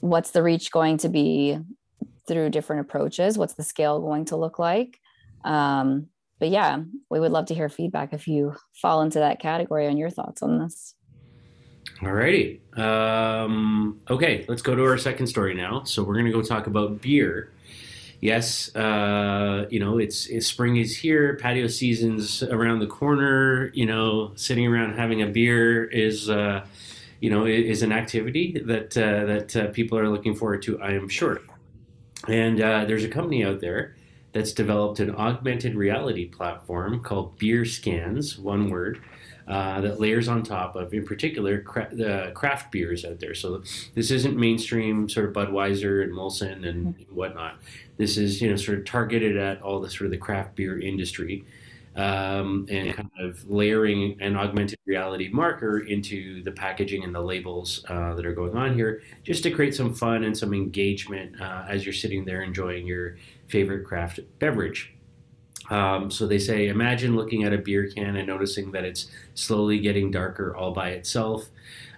what's 0.01 0.31
the 0.31 0.43
reach 0.43 0.71
going 0.71 0.99
to 0.99 1.09
be 1.09 1.59
through 2.27 2.51
different 2.51 2.81
approaches, 2.81 3.39
what's 3.39 3.55
the 3.55 3.63
scale 3.63 4.01
going 4.01 4.25
to 4.27 4.37
look 4.37 4.59
like. 4.59 4.99
Um, 5.45 6.09
but 6.39 6.49
yeah, 6.49 6.81
we 7.11 7.21
would 7.21 7.33
love 7.33 7.47
to 7.47 7.55
hear 7.55 7.69
feedback 7.69 8.13
if 8.13 8.27
you 8.27 8.55
fall 8.75 9.03
into 9.03 9.19
that 9.21 9.41
category 9.41 9.87
on 9.87 9.97
your 9.97 10.11
thoughts 10.11 10.43
on 10.43 10.59
this. 10.59 10.95
Alrighty. 12.01 12.61
Um, 12.79 14.01
okay, 14.11 14.45
let's 14.49 14.63
go 14.63 14.75
to 14.75 14.85
our 14.85 14.99
second 14.99 15.27
story 15.27 15.55
now. 15.55 15.85
So 15.85 16.03
we're 16.03 16.15
going 16.15 16.27
to 16.27 16.33
go 16.33 16.43
talk 16.43 16.67
about 16.67 17.01
beer. 17.01 17.54
Yes, 18.25 18.75
uh, 18.75 19.67
you 19.69 19.79
know 19.79 19.99
it's, 19.99 20.29
it's 20.29 20.47
spring 20.47 20.77
is 20.77 20.97
here. 20.97 21.37
Patio 21.37 21.67
season's 21.67 22.43
around 22.43 22.79
the 22.79 22.87
corner. 22.87 23.71
You 23.75 23.85
know, 23.85 24.33
sitting 24.35 24.67
around 24.67 24.95
having 24.95 25.21
a 25.21 25.27
beer 25.27 25.85
is, 25.85 26.31
uh, 26.31 26.65
you 27.21 27.29
know, 27.29 27.45
is 27.45 27.83
an 27.83 27.93
activity 27.93 28.59
that 28.65 28.97
uh, 28.97 29.27
that 29.27 29.55
uh, 29.55 29.67
people 29.73 29.99
are 29.99 30.09
looking 30.09 30.35
forward 30.35 30.63
to. 30.63 30.81
I 30.81 30.93
am 30.93 31.07
sure. 31.07 31.43
And 32.27 32.63
uh, 32.63 32.87
there's 32.87 33.05
a 33.05 33.09
company 33.09 33.45
out 33.45 33.61
there 33.61 33.95
that's 34.33 34.55
developed 34.55 35.01
an 35.01 35.15
augmented 35.15 35.75
reality 35.75 36.25
platform 36.25 37.03
called 37.03 37.37
Beer 37.37 37.67
Scans, 37.67 38.39
one 38.39 38.71
word, 38.71 39.03
uh, 39.47 39.81
that 39.81 40.01
layers 40.01 40.29
on 40.29 40.43
top 40.43 40.75
of, 40.77 40.95
in 40.95 41.05
particular, 41.05 41.61
cra- 41.61 41.91
the 41.93 42.33
craft 42.35 42.73
beers 42.73 43.05
out 43.05 43.21
there. 43.21 43.35
So 43.35 43.63
this 43.95 44.11
isn't 44.11 44.37
mainstream 44.37 45.09
sort 45.09 45.27
of 45.27 45.35
Budweiser 45.35 46.03
and 46.03 46.13
Molson 46.13 46.67
and 46.67 46.95
whatnot. 47.11 47.57
This 47.97 48.17
is 48.17 48.41
you 48.41 48.51
know 48.51 48.57
sort 48.57 48.79
of 48.79 48.85
targeted 48.85 49.37
at 49.37 49.61
all 49.63 49.81
the 49.81 49.91
sort 49.91 50.07
of 50.07 50.11
the 50.11 50.19
craft 50.19 50.57
beer 50.57 50.81
industry. 50.81 51.45
Um, 51.97 52.67
and 52.71 52.93
kind 52.93 53.11
of 53.21 53.49
layering 53.49 54.21
an 54.21 54.35
augmented 54.35 54.81
reality 54.85 55.29
marker 55.33 55.79
into 55.79 56.43
the 56.43 56.51
packaging 56.51 57.05
and 57.05 57.15
the 57.15 57.21
labels 57.21 57.85
uh, 57.89 58.15
that 58.15 58.27
are 58.27 58.35
going 58.35 58.57
on 58.57 58.75
here, 58.75 59.03
just 59.23 59.45
to 59.45 59.53
create 59.53 59.77
some 59.77 59.95
fun 59.95 60.25
and 60.25 60.37
some 60.37 60.53
engagement 60.53 61.41
uh, 61.41 61.65
as 61.69 61.87
you're 61.87 61.93
sitting 61.93 62.25
there 62.25 62.43
enjoying 62.43 62.85
your 62.85 63.17
favorite 63.47 63.85
craft 63.85 64.19
beverage. 64.41 64.94
Um, 65.71 66.11
so 66.11 66.27
they 66.27 66.39
say, 66.39 66.69
imagine 66.69 67.17
looking 67.17 67.45
at 67.45 67.53
a 67.53 67.59
beer 67.59 67.89
can 67.89 68.17
and 68.17 68.27
noticing 68.27 68.73
that 68.73 68.85
it's 68.85 69.07
slowly 69.35 69.79
getting 69.79 70.11
darker 70.11 70.55
all 70.55 70.73
by 70.73 70.91
itself, 70.91 71.47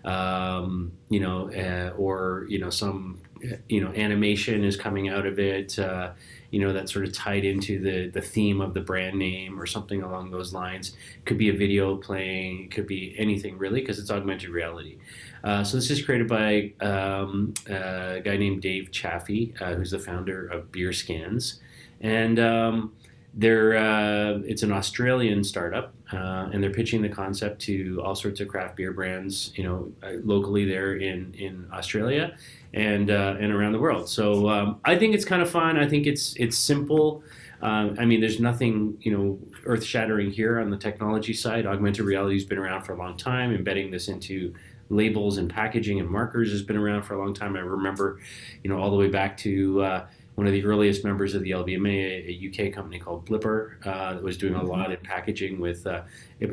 um, 0.05 0.93
you 1.09 1.21
know, 1.21 1.51
uh, 1.53 1.97
or 1.97 2.47
you 2.49 2.59
know 2.59 2.71
some 2.71 3.21
you 3.69 3.81
know 3.81 3.93
animation 3.93 4.65
is 4.65 4.77
coming 4.77 5.09
out 5.09 5.27
of 5.27 5.39
it, 5.39 5.79
uh, 5.79 6.13
you 6.51 6.61
know, 6.61 6.73
that's 6.73 6.93
sort 6.93 7.05
of 7.05 7.13
tied 7.13 7.45
into 7.45 7.79
the 7.81 8.09
the 8.09 8.21
theme 8.21 8.61
of 8.61 8.75
the 8.75 8.81
brand 8.81 9.19
name 9.19 9.61
or 9.61 9.67
something 9.67 10.03
along 10.03 10.31
those 10.31 10.53
lines. 10.53 10.97
Could 11.25 11.39
be 11.39 11.49
a 11.49 11.53
video 11.53 11.97
playing, 11.97 12.71
could 12.71 12.87
be 12.87 13.15
anything 13.19 13.59
really, 13.59 13.81
because 13.81 13.99
it's 13.99 14.11
augmented 14.11 14.51
reality. 14.51 14.99
Uh, 15.45 15.65
so 15.65 15.77
this 15.77 15.91
is 15.91 16.03
created 16.03 16.29
by 16.29 16.73
um, 16.81 17.55
a 17.69 18.21
guy 18.25 18.37
named 18.37 18.63
Dave 18.63 18.91
Chaffee, 18.91 19.55
uh, 19.61 19.75
who's 19.75 19.91
the 19.91 19.99
founder 19.99 20.47
of 20.47 20.73
Beer 20.73 20.93
Scans, 20.93 21.61
and 22.01 22.39
um, 22.39 22.93
they're 23.37 23.77
uh, 23.77 24.39
it's 24.47 24.63
an 24.63 24.73
Australian 24.73 25.45
startup, 25.45 25.93
uh, 26.11 26.49
and 26.53 26.63
they're 26.63 26.71
pitching 26.71 27.03
the 27.03 27.09
concept 27.09 27.61
to 27.63 28.01
all 28.03 28.15
sorts 28.15 28.41
of 28.41 28.49
craft 28.49 28.77
beer 28.77 28.93
brands, 28.93 29.53
you 29.57 29.63
know, 29.63 29.93
uh, 30.03 30.13
locally 30.25 30.65
there 30.65 30.97
in 30.97 31.35
in 31.35 31.69
Australia 31.71 32.35
and 32.73 33.11
uh, 33.11 33.37
and 33.39 33.53
around 33.53 33.73
the 33.73 33.79
world. 33.79 34.09
So 34.09 34.49
um, 34.49 34.81
I 34.87 34.97
think 34.97 35.15
it's 35.15 35.27
kind 35.27 35.43
of 35.43 35.51
fun. 35.51 35.77
I 35.77 35.87
think 35.87 36.07
it's 36.07 36.35
it's 36.37 36.57
simple. 36.57 37.23
Um, 37.61 37.97
I 37.99 38.07
mean, 38.07 38.21
there's 38.21 38.41
nothing 38.41 38.97
you 39.03 39.17
know 39.17 39.39
earth 39.67 39.85
shattering 39.85 40.31
here 40.31 40.59
on 40.59 40.71
the 40.71 40.79
technology 40.79 41.35
side. 41.35 41.67
Augmented 41.67 42.07
reality 42.07 42.37
has 42.37 42.45
been 42.45 42.59
around 42.59 42.85
for 42.85 42.95
a 42.95 42.99
long 42.99 43.19
time. 43.19 43.55
Embedding 43.55 43.91
this 43.91 44.09
into 44.09 44.55
labels 44.89 45.37
and 45.37 45.51
packaging 45.51 46.01
and 46.01 46.09
markers 46.09 46.51
has 46.53 46.63
been 46.63 46.77
around 46.77 47.03
for 47.03 47.15
a 47.15 47.19
long 47.19 47.35
time. 47.35 47.57
I 47.57 47.61
remember, 47.61 48.21
you 48.63 48.71
know, 48.71 48.79
all 48.79 48.91
the 48.91 48.97
way 48.97 49.09
back 49.09 49.37
to 49.39 49.83
uh, 49.83 50.07
one 50.37 50.47
of 50.47 50.53
the 50.53 50.65
earliest 50.65 51.03
members 51.03 51.35
of 51.35 51.43
the 51.43 51.51
LBMA, 51.51 52.29
a, 52.29 52.69
UK 52.69 52.73
company 52.73 52.99
called 52.99 53.27
Blippar, 53.27 53.85
uh, 53.87 54.15
that 54.15 54.23
was 54.23 54.37
doing 54.37 54.55
a 54.55 54.63
lot 54.63 54.93
in 54.93 54.99
packaging 54.99 55.59
with, 55.59 55.87
uh, 55.87 56.03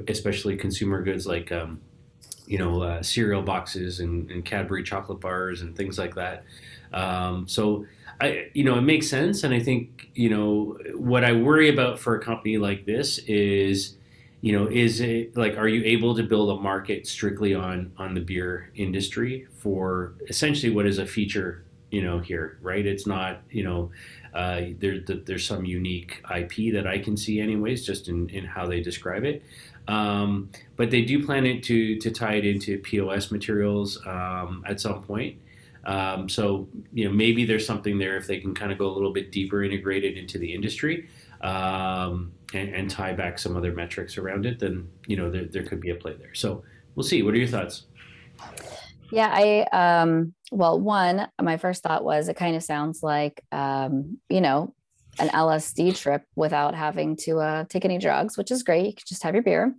especially 0.08 0.56
consumer 0.56 1.04
goods 1.04 1.28
like, 1.28 1.52
um, 1.52 1.82
you 2.48 2.58
know, 2.58 2.82
uh, 2.82 3.04
cereal 3.04 3.42
boxes 3.42 4.00
and, 4.00 4.32
and 4.32 4.46
Cadbury 4.46 4.84
chocolate 4.84 5.20
bars 5.20 5.62
and 5.62 5.76
things 5.76 5.98
like 5.98 6.16
that. 6.16 6.46
Um, 6.94 7.46
so, 7.48 7.86
I, 8.22 8.52
you 8.54 8.64
know, 8.64 8.78
it 8.78 8.84
makes 8.84 9.10
sense, 9.10 9.44
and 9.44 9.54
I 9.54 9.60
think, 9.60 10.10
you 10.14 10.30
know, 10.30 10.78
what 10.96 11.26
I 11.26 11.34
worry 11.34 11.70
about 11.70 12.00
for 12.00 12.16
a 12.16 12.22
company 12.22 12.58
like 12.58 12.86
this 12.86 13.18
is, 13.20 13.96
you 14.40 14.58
know, 14.58 14.68
is 14.68 15.02
it 15.02 15.36
like, 15.36 15.58
are 15.58 15.68
you 15.68 15.84
able 15.84 16.16
to 16.16 16.24
build 16.24 16.58
a 16.58 16.62
market 16.62 17.06
strictly 17.06 17.54
on 17.54 17.92
on 17.98 18.14
the 18.14 18.22
beer 18.22 18.72
industry 18.76 19.48
for 19.58 20.14
essentially 20.30 20.74
what 20.74 20.86
is 20.86 21.00
a 21.00 21.06
feature 21.06 21.66
you 21.94 22.02
know 22.02 22.20
here 22.20 22.58
right? 22.62 22.86
It's 22.86 23.06
not 23.06 23.42
you 23.52 23.64
know 23.64 23.92
uh, 24.34 24.62
there, 24.80 25.00
there's 25.00 25.46
some 25.46 25.64
unique 25.64 26.24
ip 26.36 26.56
that 26.74 26.88
i 26.88 26.98
can 26.98 27.16
see 27.16 27.40
anyways 27.40 27.86
just 27.86 28.08
in, 28.08 28.28
in 28.30 28.44
how 28.44 28.66
they 28.66 28.82
describe 28.82 29.24
it. 29.24 29.44
Um, 29.88 30.50
but 30.76 30.90
they 30.90 31.04
do 31.04 31.24
plan 31.24 31.46
it 31.46 31.62
to 31.64 32.00
to 32.00 32.10
tie 32.10 32.36
it 32.42 32.46
into 32.46 32.80
pos 32.80 33.32
materials 33.32 34.00
um, 34.08 34.64
at 34.68 34.82
some 34.82 35.04
point. 35.04 35.38
Um, 35.86 36.30
so 36.30 36.68
you 36.94 37.06
know 37.06 37.14
maybe 37.14 37.46
there's 37.46 37.68
something 37.68 38.00
there 38.00 38.18
if 38.18 38.26
they 38.26 38.40
can 38.40 38.56
kind 38.56 38.72
of 38.72 38.78
go 38.80 38.88
a 38.88 38.94
little 38.98 39.14
bit 39.14 39.32
deeper 39.32 39.64
integrated 39.64 40.18
into 40.18 40.38
the 40.40 40.52
industry 40.52 41.10
um, 41.42 42.32
and, 42.54 42.70
and 42.74 42.90
tie 42.90 43.14
back 43.14 43.38
some 43.38 43.56
other 43.58 43.74
metrics 43.74 44.18
around 44.18 44.46
it 44.46 44.60
then 44.60 44.88
you 45.06 45.18
know 45.18 45.30
there, 45.30 45.46
there 45.46 45.64
could 45.64 45.82
be 45.82 45.92
a 45.92 45.96
play 45.96 46.16
there. 46.16 46.34
So 46.34 46.64
we'll 46.96 47.04
see. 47.04 47.22
What 47.22 47.36
are 47.36 47.38
your 47.38 47.54
thoughts 47.56 47.84
Yeah, 49.14 49.30
I 49.32 49.68
um 49.72 50.34
well, 50.52 50.80
one, 50.80 51.28
my 51.42 51.58
first 51.58 51.84
thought 51.84 52.04
was 52.04 52.30
it 52.30 52.36
kind 52.36 52.56
of 52.56 52.64
sounds 52.64 53.04
like 53.04 53.44
um, 53.52 54.18
you 54.28 54.42
know, 54.42 54.74
an 55.20 55.30
LSD 55.30 55.96
trip 55.96 56.24
without 56.36 56.74
having 56.74 57.16
to 57.18 57.40
uh, 57.40 57.66
take 57.70 57.86
any 57.86 58.00
drugs, 58.00 58.38
which 58.38 58.50
is 58.50 58.64
great. 58.64 58.86
You 58.86 58.94
can 58.94 59.04
just 59.08 59.24
have 59.24 59.36
your 59.36 59.44
beer. 59.44 59.76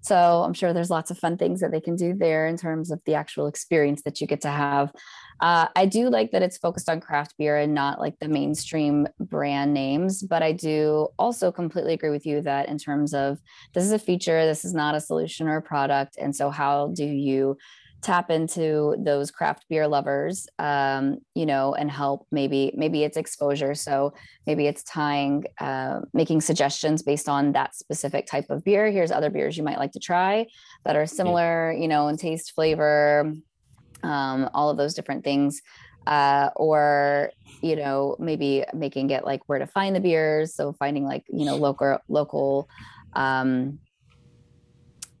So 0.00 0.16
I'm 0.16 0.54
sure 0.54 0.72
there's 0.72 0.90
lots 0.90 1.10
of 1.10 1.18
fun 1.18 1.36
things 1.36 1.60
that 1.60 1.70
they 1.70 1.80
can 1.80 1.96
do 1.96 2.14
there 2.14 2.46
in 2.46 2.56
terms 2.56 2.90
of 2.90 3.00
the 3.04 3.14
actual 3.14 3.46
experience 3.46 4.02
that 4.02 4.20
you 4.20 4.26
get 4.26 4.40
to 4.42 4.50
have. 4.50 4.92
Uh, 5.40 5.68
I 5.76 5.86
do 5.86 6.08
like 6.08 6.30
that 6.30 6.42
it's 6.42 6.56
focused 6.56 6.88
on 6.88 7.00
craft 7.00 7.34
beer 7.36 7.58
and 7.58 7.74
not 7.74 8.00
like 8.00 8.18
the 8.20 8.28
mainstream 8.28 9.06
brand 9.20 9.74
names, 9.74 10.22
but 10.22 10.42
I 10.42 10.52
do 10.52 11.08
also 11.18 11.52
completely 11.52 11.94
agree 11.94 12.10
with 12.10 12.26
you 12.26 12.40
that 12.42 12.68
in 12.68 12.78
terms 12.78 13.12
of 13.12 13.38
this 13.74 13.84
is 13.84 13.92
a 13.92 13.98
feature, 13.98 14.46
this 14.46 14.64
is 14.64 14.72
not 14.72 14.94
a 14.94 15.00
solution 15.00 15.48
or 15.48 15.56
a 15.56 15.62
product. 15.62 16.16
And 16.16 16.34
so, 16.34 16.50
how 16.50 16.88
do 16.94 17.04
you 17.04 17.56
tap 18.00 18.30
into 18.30 18.94
those 18.98 19.30
craft 19.30 19.64
beer 19.68 19.88
lovers 19.88 20.46
um, 20.58 21.18
you 21.34 21.44
know 21.44 21.74
and 21.74 21.90
help 21.90 22.26
maybe 22.30 22.72
maybe 22.76 23.02
it's 23.02 23.16
exposure. 23.16 23.74
So 23.74 24.14
maybe 24.46 24.66
it's 24.66 24.82
tying 24.84 25.44
uh, 25.60 26.00
making 26.12 26.40
suggestions 26.40 27.02
based 27.02 27.28
on 27.28 27.52
that 27.52 27.74
specific 27.74 28.26
type 28.26 28.50
of 28.50 28.64
beer. 28.64 28.90
Here's 28.90 29.10
other 29.10 29.30
beers 29.30 29.56
you 29.56 29.64
might 29.64 29.78
like 29.78 29.92
to 29.92 30.00
try 30.00 30.46
that 30.84 30.96
are 30.96 31.06
similar 31.06 31.72
you 31.72 31.88
know 31.88 32.08
in 32.08 32.16
taste 32.16 32.52
flavor 32.52 33.32
um, 34.02 34.48
all 34.54 34.70
of 34.70 34.76
those 34.76 34.94
different 34.94 35.24
things. 35.24 35.60
Uh, 36.06 36.48
or 36.56 37.30
you 37.60 37.76
know 37.76 38.16
maybe 38.18 38.64
making 38.72 39.10
it 39.10 39.26
like 39.26 39.42
where 39.46 39.58
to 39.58 39.66
find 39.66 39.94
the 39.94 40.00
beers. 40.00 40.54
So 40.54 40.72
finding 40.72 41.04
like 41.04 41.24
you 41.28 41.44
know 41.44 41.56
local 41.56 41.98
local 42.08 42.68
um, 43.12 43.78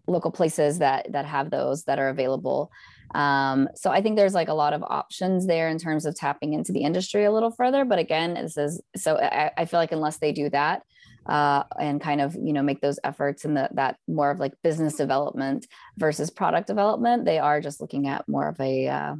local 0.08 0.30
places 0.30 0.78
that 0.78 1.12
that 1.12 1.26
have 1.26 1.50
those 1.50 1.84
that 1.84 1.98
are 1.98 2.08
available. 2.08 2.70
Um, 3.14 3.68
so 3.74 3.90
i 3.90 4.02
think 4.02 4.16
there's 4.16 4.34
like 4.34 4.48
a 4.48 4.54
lot 4.54 4.74
of 4.74 4.82
options 4.82 5.46
there 5.46 5.70
in 5.70 5.78
terms 5.78 6.04
of 6.04 6.14
tapping 6.14 6.52
into 6.52 6.72
the 6.72 6.82
industry 6.82 7.24
a 7.24 7.32
little 7.32 7.50
further 7.50 7.86
but 7.86 7.98
again 7.98 8.34
this 8.34 8.58
is 8.58 8.82
so 8.96 9.16
i, 9.16 9.50
I 9.56 9.64
feel 9.64 9.80
like 9.80 9.92
unless 9.92 10.18
they 10.18 10.30
do 10.30 10.50
that 10.50 10.82
uh, 11.24 11.62
and 11.80 12.02
kind 12.02 12.20
of 12.20 12.34
you 12.34 12.52
know 12.52 12.62
make 12.62 12.82
those 12.82 12.98
efforts 13.04 13.46
in 13.46 13.54
that 13.54 13.96
more 14.06 14.30
of 14.30 14.40
like 14.40 14.52
business 14.62 14.96
development 14.96 15.66
versus 15.96 16.28
product 16.28 16.66
development 16.66 17.24
they 17.24 17.38
are 17.38 17.62
just 17.62 17.80
looking 17.80 18.08
at 18.08 18.28
more 18.28 18.46
of 18.46 18.60
a 18.60 18.88
uh, 18.88 19.14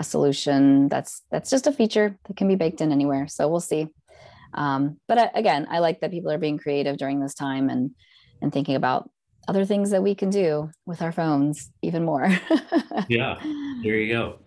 a 0.00 0.04
solution 0.04 0.88
that's 0.88 1.22
that's 1.30 1.50
just 1.50 1.66
a 1.66 1.72
feature 1.72 2.18
that 2.26 2.36
can 2.36 2.48
be 2.48 2.56
baked 2.56 2.80
in 2.80 2.90
anywhere. 2.90 3.28
So 3.28 3.46
we'll 3.48 3.60
see. 3.60 3.86
Um, 4.54 4.96
but 5.06 5.16
I, 5.16 5.30
again 5.32 5.68
i 5.70 5.78
like 5.78 6.00
that 6.00 6.10
people 6.10 6.32
are 6.32 6.38
being 6.38 6.58
creative 6.58 6.96
during 6.96 7.20
this 7.20 7.34
time 7.34 7.70
and 7.70 7.92
and 8.42 8.52
thinking 8.52 8.74
about 8.74 9.08
other 9.50 9.64
things 9.64 9.90
that 9.90 10.00
we 10.00 10.14
can 10.14 10.30
do 10.30 10.70
with 10.86 11.02
our 11.02 11.10
phones 11.10 11.72
even 11.82 12.04
more 12.04 12.28
yeah 13.08 13.34
there 13.82 13.96
you 13.96 14.08
go 14.12 14.38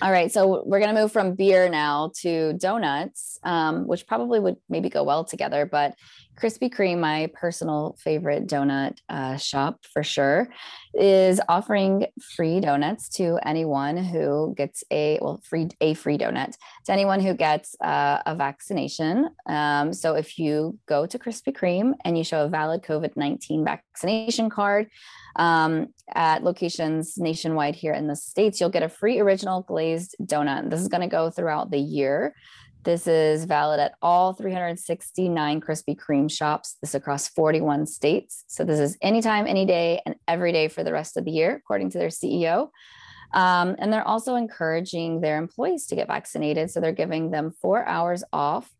all 0.00 0.10
right, 0.10 0.32
so 0.32 0.62
we're 0.64 0.78
going 0.80 0.94
to 0.94 1.00
move 1.00 1.12
from 1.12 1.34
beer 1.34 1.68
now 1.68 2.12
to 2.20 2.54
donuts, 2.54 3.38
um, 3.42 3.86
which 3.86 4.06
probably 4.06 4.40
would 4.40 4.56
maybe 4.68 4.88
go 4.88 5.04
well 5.04 5.22
together. 5.22 5.66
But 5.66 5.96
Krispy 6.40 6.70
Kreme, 6.70 6.98
my 6.98 7.30
personal 7.34 7.96
favorite 7.98 8.46
donut 8.46 8.98
uh, 9.08 9.36
shop 9.36 9.84
for 9.92 10.02
sure, 10.02 10.48
is 10.94 11.40
offering 11.48 12.06
free 12.36 12.58
donuts 12.60 13.08
to 13.10 13.38
anyone 13.44 13.96
who 13.96 14.54
gets 14.56 14.82
a 14.90 15.18
well 15.22 15.40
free 15.48 15.68
a 15.80 15.94
free 15.94 16.18
donut 16.18 16.54
to 16.86 16.92
anyone 16.92 17.20
who 17.20 17.34
gets 17.34 17.76
uh, 17.80 18.22
a 18.26 18.34
vaccination. 18.34 19.28
Um, 19.46 19.92
so 19.92 20.14
if 20.14 20.38
you 20.38 20.78
go 20.86 21.06
to 21.06 21.18
Krispy 21.18 21.54
Kreme 21.54 21.92
and 22.04 22.18
you 22.18 22.24
show 22.24 22.44
a 22.44 22.48
valid 22.48 22.82
COVID 22.82 23.16
nineteen 23.16 23.64
vaccination 23.64 24.50
card, 24.50 24.88
um, 25.36 25.88
at 26.14 26.42
locations 26.42 27.18
nationwide 27.18 27.76
here 27.76 27.92
in 27.92 28.06
the 28.06 28.16
States, 28.16 28.60
you'll 28.60 28.70
get 28.70 28.82
a 28.82 28.88
free 28.88 29.20
original 29.20 29.62
glazed 29.62 30.16
donut. 30.22 30.70
This 30.70 30.80
is 30.80 30.88
going 30.88 31.02
to 31.02 31.06
go 31.06 31.30
throughout 31.30 31.70
the 31.70 31.78
year. 31.78 32.34
This 32.84 33.06
is 33.06 33.44
valid 33.44 33.78
at 33.78 33.94
all 34.02 34.32
369 34.32 35.60
Krispy 35.60 35.96
Kreme 35.96 36.30
shops. 36.30 36.78
This 36.80 36.94
across 36.94 37.28
41 37.28 37.86
states. 37.86 38.44
So 38.48 38.64
this 38.64 38.80
is 38.80 38.96
anytime, 39.00 39.46
any 39.46 39.64
day, 39.64 40.00
and 40.04 40.16
every 40.26 40.52
day 40.52 40.68
for 40.68 40.82
the 40.82 40.92
rest 40.92 41.16
of 41.16 41.24
the 41.24 41.30
year, 41.30 41.54
according 41.56 41.90
to 41.90 41.98
their 41.98 42.08
CEO. 42.08 42.70
Um, 43.34 43.76
and 43.78 43.92
they're 43.92 44.06
also 44.06 44.34
encouraging 44.34 45.20
their 45.20 45.38
employees 45.38 45.86
to 45.86 45.96
get 45.96 46.08
vaccinated. 46.08 46.70
So 46.70 46.80
they're 46.80 46.92
giving 46.92 47.30
them 47.30 47.52
four 47.62 47.86
hours 47.86 48.24
off 48.32 48.70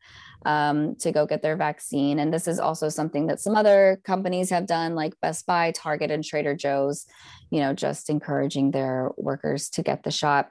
um, 0.44 0.96
to 0.96 1.12
go 1.12 1.24
get 1.24 1.42
their 1.42 1.56
vaccine. 1.56 2.18
And 2.18 2.34
this 2.34 2.48
is 2.48 2.58
also 2.58 2.88
something 2.88 3.26
that 3.26 3.40
some 3.40 3.54
other 3.54 4.00
companies 4.04 4.50
have 4.50 4.66
done, 4.66 4.94
like 4.94 5.14
Best 5.20 5.46
Buy, 5.46 5.70
Target, 5.70 6.10
and 6.10 6.24
Trader 6.24 6.54
Joe's, 6.54 7.06
you 7.50 7.60
know, 7.60 7.72
just 7.72 8.10
encouraging 8.10 8.72
their 8.72 9.10
workers 9.16 9.70
to 9.70 9.82
get 9.82 10.02
the 10.02 10.10
shot. 10.10 10.50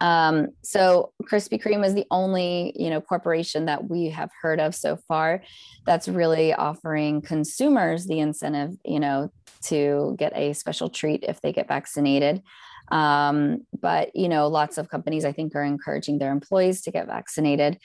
Um, 0.00 0.48
so 0.62 1.12
Krispy 1.22 1.62
Kreme 1.62 1.84
is 1.84 1.94
the 1.94 2.06
only, 2.10 2.72
you 2.74 2.88
know, 2.88 3.00
corporation 3.00 3.66
that 3.66 3.90
we 3.90 4.08
have 4.08 4.30
heard 4.40 4.58
of 4.58 4.74
so 4.74 4.96
far 4.96 5.42
that's 5.84 6.08
really 6.08 6.54
offering 6.54 7.20
consumers 7.20 8.06
the 8.06 8.18
incentive, 8.18 8.76
you 8.84 8.98
know, 8.98 9.30
to 9.64 10.16
get 10.18 10.32
a 10.34 10.54
special 10.54 10.88
treat 10.88 11.24
if 11.28 11.40
they 11.42 11.52
get 11.52 11.68
vaccinated. 11.68 12.42
Um, 12.90 13.66
but 13.78 14.16
you 14.16 14.28
know, 14.28 14.48
lots 14.48 14.78
of 14.78 14.88
companies 14.88 15.24
I 15.24 15.32
think 15.32 15.54
are 15.54 15.62
encouraging 15.62 16.18
their 16.18 16.32
employees 16.32 16.80
to 16.82 16.90
get 16.90 17.06
vaccinated. 17.06 17.78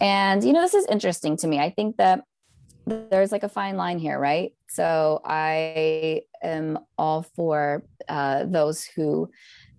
And, 0.00 0.44
you 0.44 0.52
know, 0.52 0.62
this 0.62 0.74
is 0.74 0.86
interesting 0.86 1.36
to 1.38 1.48
me. 1.48 1.58
I 1.58 1.70
think 1.70 1.96
that 1.96 2.22
there's 2.86 3.32
like 3.32 3.42
a 3.42 3.48
fine 3.48 3.76
line 3.76 3.98
here, 3.98 4.18
right? 4.18 4.52
So 4.68 5.20
I 5.24 6.22
am 6.42 6.78
all 6.96 7.22
for 7.22 7.84
uh, 8.08 8.44
those 8.44 8.84
who 8.84 9.28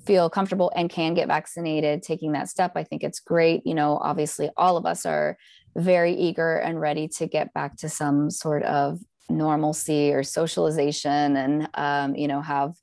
feel 0.09 0.27
comfortable 0.27 0.71
and 0.75 0.89
can 0.89 1.13
get 1.13 1.27
vaccinated 1.27 2.01
taking 2.01 2.31
that 2.31 2.49
step. 2.49 2.71
I 2.75 2.83
think 2.83 3.03
it's 3.03 3.19
great. 3.19 3.61
You 3.63 3.75
know, 3.75 3.99
obviously, 4.01 4.49
all 4.57 4.75
of 4.75 4.87
us 4.87 5.05
are 5.05 5.37
very 5.77 6.15
eager 6.15 6.57
and 6.57 6.81
ready 6.81 7.07
to 7.19 7.27
get 7.27 7.53
back 7.53 7.77
to 7.77 7.89
some 7.89 8.31
sort 8.31 8.63
of 8.63 8.97
normalcy 9.29 10.11
or 10.11 10.23
socialization 10.23 11.37
and, 11.37 11.69
um, 11.75 12.15
you 12.15 12.27
know, 12.27 12.41
have 12.41 12.73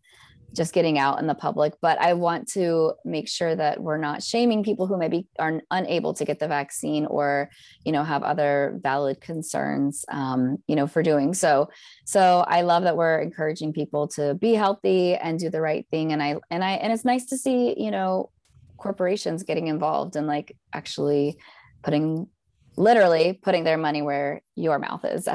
just 0.56 0.72
getting 0.72 0.98
out 0.98 1.18
in 1.20 1.26
the 1.26 1.34
public 1.34 1.74
but 1.82 2.00
i 2.00 2.12
want 2.14 2.48
to 2.48 2.92
make 3.04 3.28
sure 3.28 3.54
that 3.54 3.80
we're 3.80 3.98
not 3.98 4.22
shaming 4.22 4.64
people 4.64 4.86
who 4.86 4.96
maybe 4.96 5.26
are 5.38 5.60
unable 5.70 6.14
to 6.14 6.24
get 6.24 6.38
the 6.38 6.48
vaccine 6.48 7.06
or 7.06 7.50
you 7.84 7.92
know 7.92 8.02
have 8.02 8.22
other 8.22 8.78
valid 8.82 9.20
concerns 9.20 10.04
um, 10.08 10.56
you 10.66 10.74
know 10.74 10.86
for 10.86 11.02
doing 11.02 11.34
so. 11.34 11.68
So 12.04 12.44
i 12.48 12.62
love 12.62 12.82
that 12.84 12.96
we're 12.96 13.20
encouraging 13.20 13.72
people 13.72 14.08
to 14.08 14.34
be 14.34 14.54
healthy 14.54 15.14
and 15.14 15.38
do 15.38 15.50
the 15.50 15.60
right 15.60 15.86
thing. 15.90 16.12
And 16.12 16.22
i 16.22 16.36
and 16.50 16.64
i 16.64 16.72
and 16.72 16.92
it's 16.92 17.04
nice 17.04 17.26
to 17.26 17.36
see 17.36 17.74
you 17.76 17.90
know 17.90 18.30
corporations 18.76 19.42
getting 19.42 19.68
involved 19.68 20.16
and 20.16 20.26
like 20.26 20.56
actually 20.72 21.38
putting 21.82 22.28
literally 22.76 23.38
putting 23.42 23.64
their 23.64 23.78
money 23.78 24.02
where 24.02 24.42
your 24.54 24.78
mouth 24.78 25.04
is. 25.04 25.28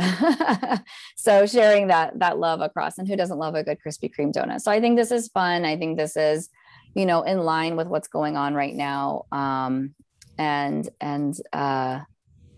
so 1.15 1.45
sharing 1.45 1.87
that 1.87 2.19
that 2.19 2.37
love 2.37 2.61
across 2.61 2.97
and 2.97 3.07
who 3.07 3.15
doesn't 3.15 3.37
love 3.37 3.55
a 3.55 3.63
good 3.63 3.77
Krispy 3.85 4.11
Kreme 4.13 4.31
donut. 4.31 4.61
So 4.61 4.71
I 4.71 4.79
think 4.79 4.97
this 4.97 5.11
is 5.11 5.27
fun. 5.29 5.65
I 5.65 5.77
think 5.77 5.97
this 5.97 6.15
is, 6.15 6.49
you 6.95 7.05
know, 7.05 7.23
in 7.23 7.39
line 7.39 7.75
with 7.75 7.87
what's 7.87 8.07
going 8.07 8.37
on 8.37 8.53
right 8.53 8.75
now. 8.75 9.25
Um, 9.31 9.95
and 10.37 10.89
and 10.99 11.35
uh 11.53 11.99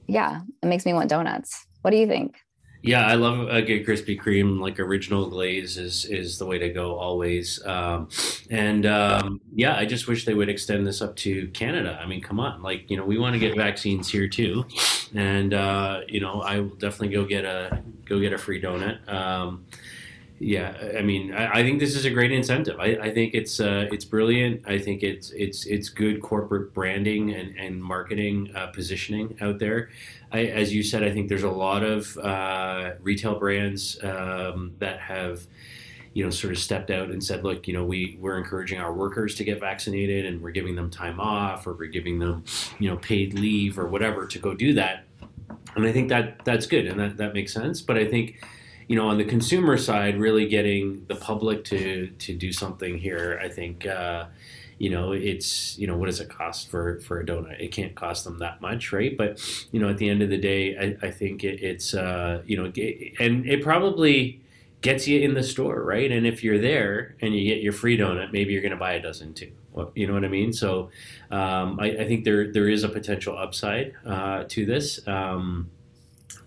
yeah, 0.07 0.41
it 0.61 0.65
makes 0.65 0.85
me 0.85 0.93
want 0.93 1.09
donuts. 1.09 1.65
What 1.81 1.91
do 1.91 1.97
you 1.97 2.07
think? 2.07 2.35
Yeah, 2.85 3.07
I 3.07 3.13
love 3.13 3.47
a 3.47 3.61
good 3.61 3.85
Krispy 3.85 4.19
Kreme. 4.19 4.59
Like 4.59 4.77
original 4.77 5.29
glaze 5.29 5.77
is 5.77 6.03
is 6.03 6.37
the 6.37 6.45
way 6.45 6.59
to 6.59 6.67
go 6.67 6.95
always. 6.95 7.65
Um, 7.65 8.09
and 8.49 8.85
um, 8.85 9.39
yeah, 9.55 9.77
I 9.77 9.85
just 9.85 10.05
wish 10.09 10.25
they 10.25 10.33
would 10.33 10.49
extend 10.49 10.85
this 10.85 11.01
up 11.01 11.15
to 11.17 11.47
Canada. 11.53 11.97
I 12.01 12.05
mean, 12.05 12.21
come 12.21 12.41
on, 12.41 12.61
like 12.61 12.91
you 12.91 12.97
know, 12.97 13.05
we 13.05 13.17
want 13.17 13.35
to 13.35 13.39
get 13.39 13.55
vaccines 13.55 14.09
here 14.09 14.27
too, 14.27 14.65
and 15.15 15.53
uh, 15.53 16.01
you 16.09 16.19
know, 16.19 16.41
I 16.41 16.59
will 16.59 16.75
definitely 16.75 17.15
go 17.15 17.23
get 17.23 17.45
a 17.45 17.81
go 18.03 18.19
get 18.19 18.33
a 18.33 18.37
free 18.37 18.61
donut. 18.61 19.07
Um, 19.07 19.65
yeah, 20.43 20.75
I 20.97 21.01
mean, 21.01 21.33
I, 21.33 21.59
I, 21.59 21.63
think 21.63 21.79
this 21.79 21.95
is 21.95 22.03
a 22.03 22.09
great 22.09 22.31
incentive. 22.31 22.77
I, 22.79 22.97
I 23.01 23.13
think 23.13 23.33
it's 23.33 23.61
uh, 23.61 23.87
it's 23.91 24.03
brilliant. 24.03 24.67
I 24.67 24.77
think 24.77 25.01
it's 25.01 25.31
it's 25.31 25.65
it's 25.65 25.87
good 25.87 26.21
corporate 26.21 26.73
branding 26.73 27.33
and 27.33 27.55
and 27.57 27.81
marketing 27.81 28.51
uh, 28.53 28.67
positioning 28.67 29.37
out 29.39 29.59
there. 29.59 29.89
I, 30.33 30.45
as 30.45 30.73
you 30.73 30.83
said, 30.83 31.01
I 31.03 31.11
think 31.11 31.29
there's 31.29 31.43
a 31.43 31.49
lot 31.49 31.83
of 31.83 32.17
uh, 32.17 32.93
retail 33.01 33.39
brands 33.39 34.03
um, 34.03 34.73
that 34.79 34.99
have 34.99 35.47
you 36.13 36.25
know 36.25 36.29
sort 36.29 36.51
of 36.51 36.59
stepped 36.59 36.91
out 36.91 37.09
and 37.09 37.23
said 37.23 37.43
look 37.43 37.67
you 37.67 37.73
know 37.73 37.85
we 37.85 38.17
we're 38.19 38.37
encouraging 38.37 38.79
our 38.79 38.93
workers 38.93 39.35
to 39.35 39.43
get 39.43 39.59
vaccinated 39.59 40.25
and 40.25 40.41
we're 40.41 40.51
giving 40.51 40.75
them 40.75 40.89
time 40.89 41.19
off 41.19 41.65
or 41.65 41.73
we're 41.73 41.89
giving 41.89 42.19
them 42.19 42.43
you 42.79 42.89
know 42.89 42.97
paid 42.97 43.33
leave 43.33 43.79
or 43.79 43.87
whatever 43.87 44.27
to 44.27 44.37
go 44.37 44.53
do 44.53 44.73
that 44.73 45.05
and 45.75 45.87
i 45.87 45.91
think 45.91 46.09
that 46.09 46.43
that's 46.45 46.67
good 46.67 46.85
and 46.85 46.99
that 46.99 47.17
that 47.17 47.33
makes 47.33 47.51
sense 47.51 47.81
but 47.81 47.97
i 47.97 48.05
think 48.05 48.39
you 48.87 48.95
know, 48.95 49.07
on 49.07 49.17
the 49.17 49.23
consumer 49.23 49.77
side, 49.77 50.19
really 50.19 50.47
getting 50.47 51.05
the 51.07 51.15
public 51.15 51.63
to 51.65 52.07
to 52.07 52.33
do 52.33 52.51
something 52.51 52.97
here, 52.97 53.39
I 53.43 53.49
think, 53.49 53.85
uh, 53.85 54.25
you 54.77 54.89
know, 54.89 55.11
it's 55.11 55.77
you 55.77 55.87
know, 55.87 55.97
what 55.97 56.07
does 56.07 56.19
it 56.19 56.29
cost 56.29 56.69
for 56.69 56.99
for 57.01 57.19
a 57.19 57.25
donut? 57.25 57.59
It 57.59 57.71
can't 57.71 57.95
cost 57.95 58.23
them 58.23 58.39
that 58.39 58.61
much, 58.61 58.91
right? 58.91 59.17
But 59.17 59.39
you 59.71 59.79
know, 59.79 59.89
at 59.89 59.97
the 59.97 60.09
end 60.09 60.21
of 60.21 60.29
the 60.29 60.37
day, 60.37 60.77
I, 60.77 61.07
I 61.07 61.11
think 61.11 61.43
it, 61.43 61.61
it's 61.61 61.93
uh, 61.93 62.41
you 62.45 62.57
know, 62.57 62.65
and 63.19 63.45
it 63.45 63.61
probably 63.61 64.41
gets 64.81 65.07
you 65.07 65.21
in 65.21 65.33
the 65.33 65.43
store, 65.43 65.81
right? 65.81 66.11
And 66.11 66.27
if 66.27 66.43
you're 66.43 66.59
there 66.59 67.15
and 67.21 67.33
you 67.33 67.45
get 67.45 67.63
your 67.63 67.71
free 67.71 67.97
donut, 67.97 68.33
maybe 68.33 68.51
you're 68.51 68.61
going 68.61 68.73
to 68.73 68.77
buy 68.77 68.93
a 68.93 69.01
dozen 69.01 69.33
too. 69.33 69.51
You 69.95 70.05
know 70.05 70.13
what 70.13 70.25
I 70.25 70.27
mean? 70.27 70.53
So 70.53 70.91
um, 71.31 71.79
I, 71.79 71.97
I, 71.97 72.07
think 72.07 72.25
there 72.25 72.51
there 72.51 72.69
is 72.69 72.83
a 72.83 72.89
potential 72.89 73.35
upside 73.35 73.93
uh, 74.05 74.43
to 74.49 74.65
this. 74.67 74.99
Um, 75.07 75.71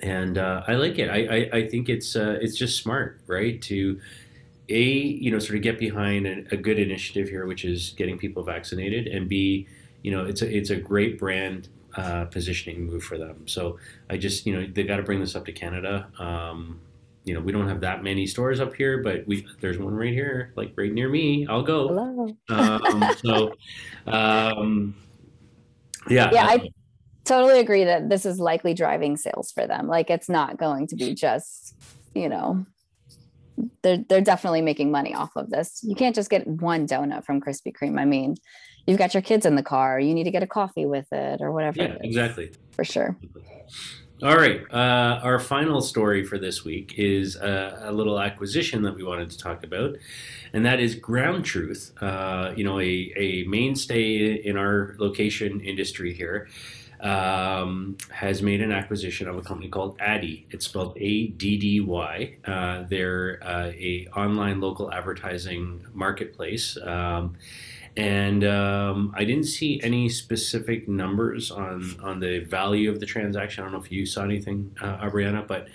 and 0.03 0.39
uh, 0.39 0.63
I 0.67 0.75
like 0.75 0.99
it. 0.99 1.09
I, 1.09 1.27
I, 1.37 1.59
I 1.59 1.69
think 1.69 1.89
it's 1.89 2.17
uh, 2.17 2.39
it's 2.41 2.57
just 2.57 2.83
smart, 2.83 3.21
right? 3.27 3.61
To 3.63 4.01
a 4.69 4.83
you 4.83 5.31
know 5.31 5.39
sort 5.39 5.57
of 5.57 5.63
get 5.63 5.79
behind 5.79 6.27
a, 6.27 6.45
a, 6.53 6.57
good 6.57 6.79
initiative 6.79 7.29
here, 7.29 7.47
which 7.47 7.65
is 7.65 7.91
getting 7.97 8.19
people 8.19 8.43
vaccinated, 8.43 9.07
and 9.07 9.29
b 9.29 9.67
you 10.03 10.11
know 10.11 10.25
it's 10.25 10.43
a 10.43 10.57
it's 10.57 10.71
a 10.71 10.77
great 10.77 11.19
brand 11.19 11.69
uh, 11.97 12.25
positioning 12.27 12.85
move 12.85 13.03
for 13.03 13.19
them. 13.19 13.47
So 13.47 13.79
I 14.11 14.17
just 14.17 14.47
you 14.47 14.55
know 14.55 14.67
they 14.67 14.83
got 14.83 14.97
to 14.97 15.03
bring 15.03 15.21
this 15.21 15.35
up 15.35 15.47
to 15.47 15.53
Canada. 15.53 16.09
Um, 16.19 16.81
you 17.25 17.35
know 17.35 17.41
we 17.41 17.53
don't 17.53 17.69
have 17.69 17.81
that 17.81 18.03
many 18.03 18.27
stores 18.27 18.61
up 18.61 18.75
here, 18.75 19.03
but 19.03 19.27
we 19.27 19.47
there's 19.61 19.79
one 19.79 19.95
right 19.95 20.13
here, 20.13 20.53
like 20.57 20.73
right 20.77 20.93
near 20.93 21.09
me. 21.09 21.47
I'll 21.47 21.63
go. 21.63 21.89
Hello. 21.89 22.37
Um, 22.49 23.15
so 23.23 23.55
um, 24.07 24.95
yeah. 26.09 26.31
Yeah. 26.33 26.47
I- 26.47 26.71
totally 27.27 27.61
agree 27.61 27.85
that 27.85 28.09
this 28.09 28.25
is 28.25 28.39
likely 28.39 28.75
driving 28.75 29.17
sales 29.17 29.53
for 29.53 29.67
them. 29.67 29.87
Like 29.87 30.11
it's 30.11 30.29
not 30.29 30.57
going 30.57 30.87
to 30.89 30.97
be 30.97 31.15
just, 31.15 31.75
you 32.15 32.29
know, 32.29 32.65
they're 33.83 34.05
they're 34.09 34.21
definitely 34.21 34.63
making 34.63 34.91
money 34.91 35.15
off 35.15 35.31
of 35.37 35.51
this. 35.51 35.81
You 35.83 35.95
can't 35.95 36.15
just 36.15 36.31
get 36.31 36.47
one 36.47 36.87
donut 36.87 37.25
from 37.25 37.41
Krispy 37.41 37.73
Kreme. 37.73 38.01
I 38.01 38.05
mean, 38.05 38.37
you've 38.87 38.99
got 38.99 39.15
your 39.15 39.23
kids 39.23 39.47
in 39.47 39.57
the 39.57 39.63
car. 39.63 39.99
You 39.99 40.15
need 40.15 40.25
to 40.25 40.31
get 40.31 40.43
a 40.43 40.47
coffee 40.47 40.87
with 40.87 41.13
it 41.13 41.41
or 41.41 41.53
whatever. 41.53 41.83
Yeah, 41.83 41.97
exactly. 42.01 42.53
For 42.73 42.85
sure. 42.85 43.17
All 44.23 44.37
right. 44.37 44.63
Uh, 44.73 45.21
our 45.23 45.39
final 45.39 45.83
story 45.83 46.25
for 46.25 46.39
this 46.39 46.65
week 46.65 46.95
is 46.97 47.37
a, 47.37 47.83
a, 47.85 47.93
little 47.93 48.19
acquisition 48.19 48.81
that 48.85 48.95
we 48.95 49.03
wanted 49.03 49.31
to 49.31 49.37
talk 49.37 49.63
about, 49.63 49.97
and 50.55 50.65
that 50.65 50.81
is 50.81 50.95
Ground 50.95 51.45
Truth. 51.45 51.93
Uh, 52.01 52.55
you 52.57 52.65
know, 52.65 52.81
a, 52.81 53.13
a 53.15 53.45
mainstay 53.47 54.33
in 54.33 54.57
our 54.57 54.97
location 54.99 55.61
industry 55.61 56.15
here 56.15 56.49
um, 57.01 57.97
has 58.11 58.43
made 58.43 58.61
an 58.61 58.73
acquisition 58.73 59.29
of 59.29 59.37
a 59.37 59.43
company 59.43 59.69
called 59.69 59.97
Addy. 60.01 60.47
It's 60.51 60.67
spelled 60.67 60.97
A 60.97 61.29
D 61.29 61.57
D 61.57 61.81
Y. 61.81 62.37
Uh, 62.45 62.85
they're 62.89 63.39
uh, 63.43 63.69
a 63.69 64.09
online 64.17 64.61
local 64.61 64.93
advertising 64.93 65.87
marketplace. 65.93 66.77
Um, 66.83 67.37
and 67.97 68.45
um, 68.45 69.15
I 69.17 69.25
didn't 69.25 69.45
see 69.45 69.81
any 69.83 70.09
specific 70.11 70.87
numbers 70.87 71.51
on 71.51 71.97
on 72.03 72.21
the 72.21 72.41
value 72.41 72.91
of 72.91 73.01
the 73.01 73.07
transaction. 73.07 73.63
I 73.63 73.67
don't 73.67 73.73
know 73.73 73.83
if 73.83 73.91
you 73.91 74.05
saw 74.05 74.23
anything, 74.23 74.77
uh, 74.83 75.09
but 75.49 75.69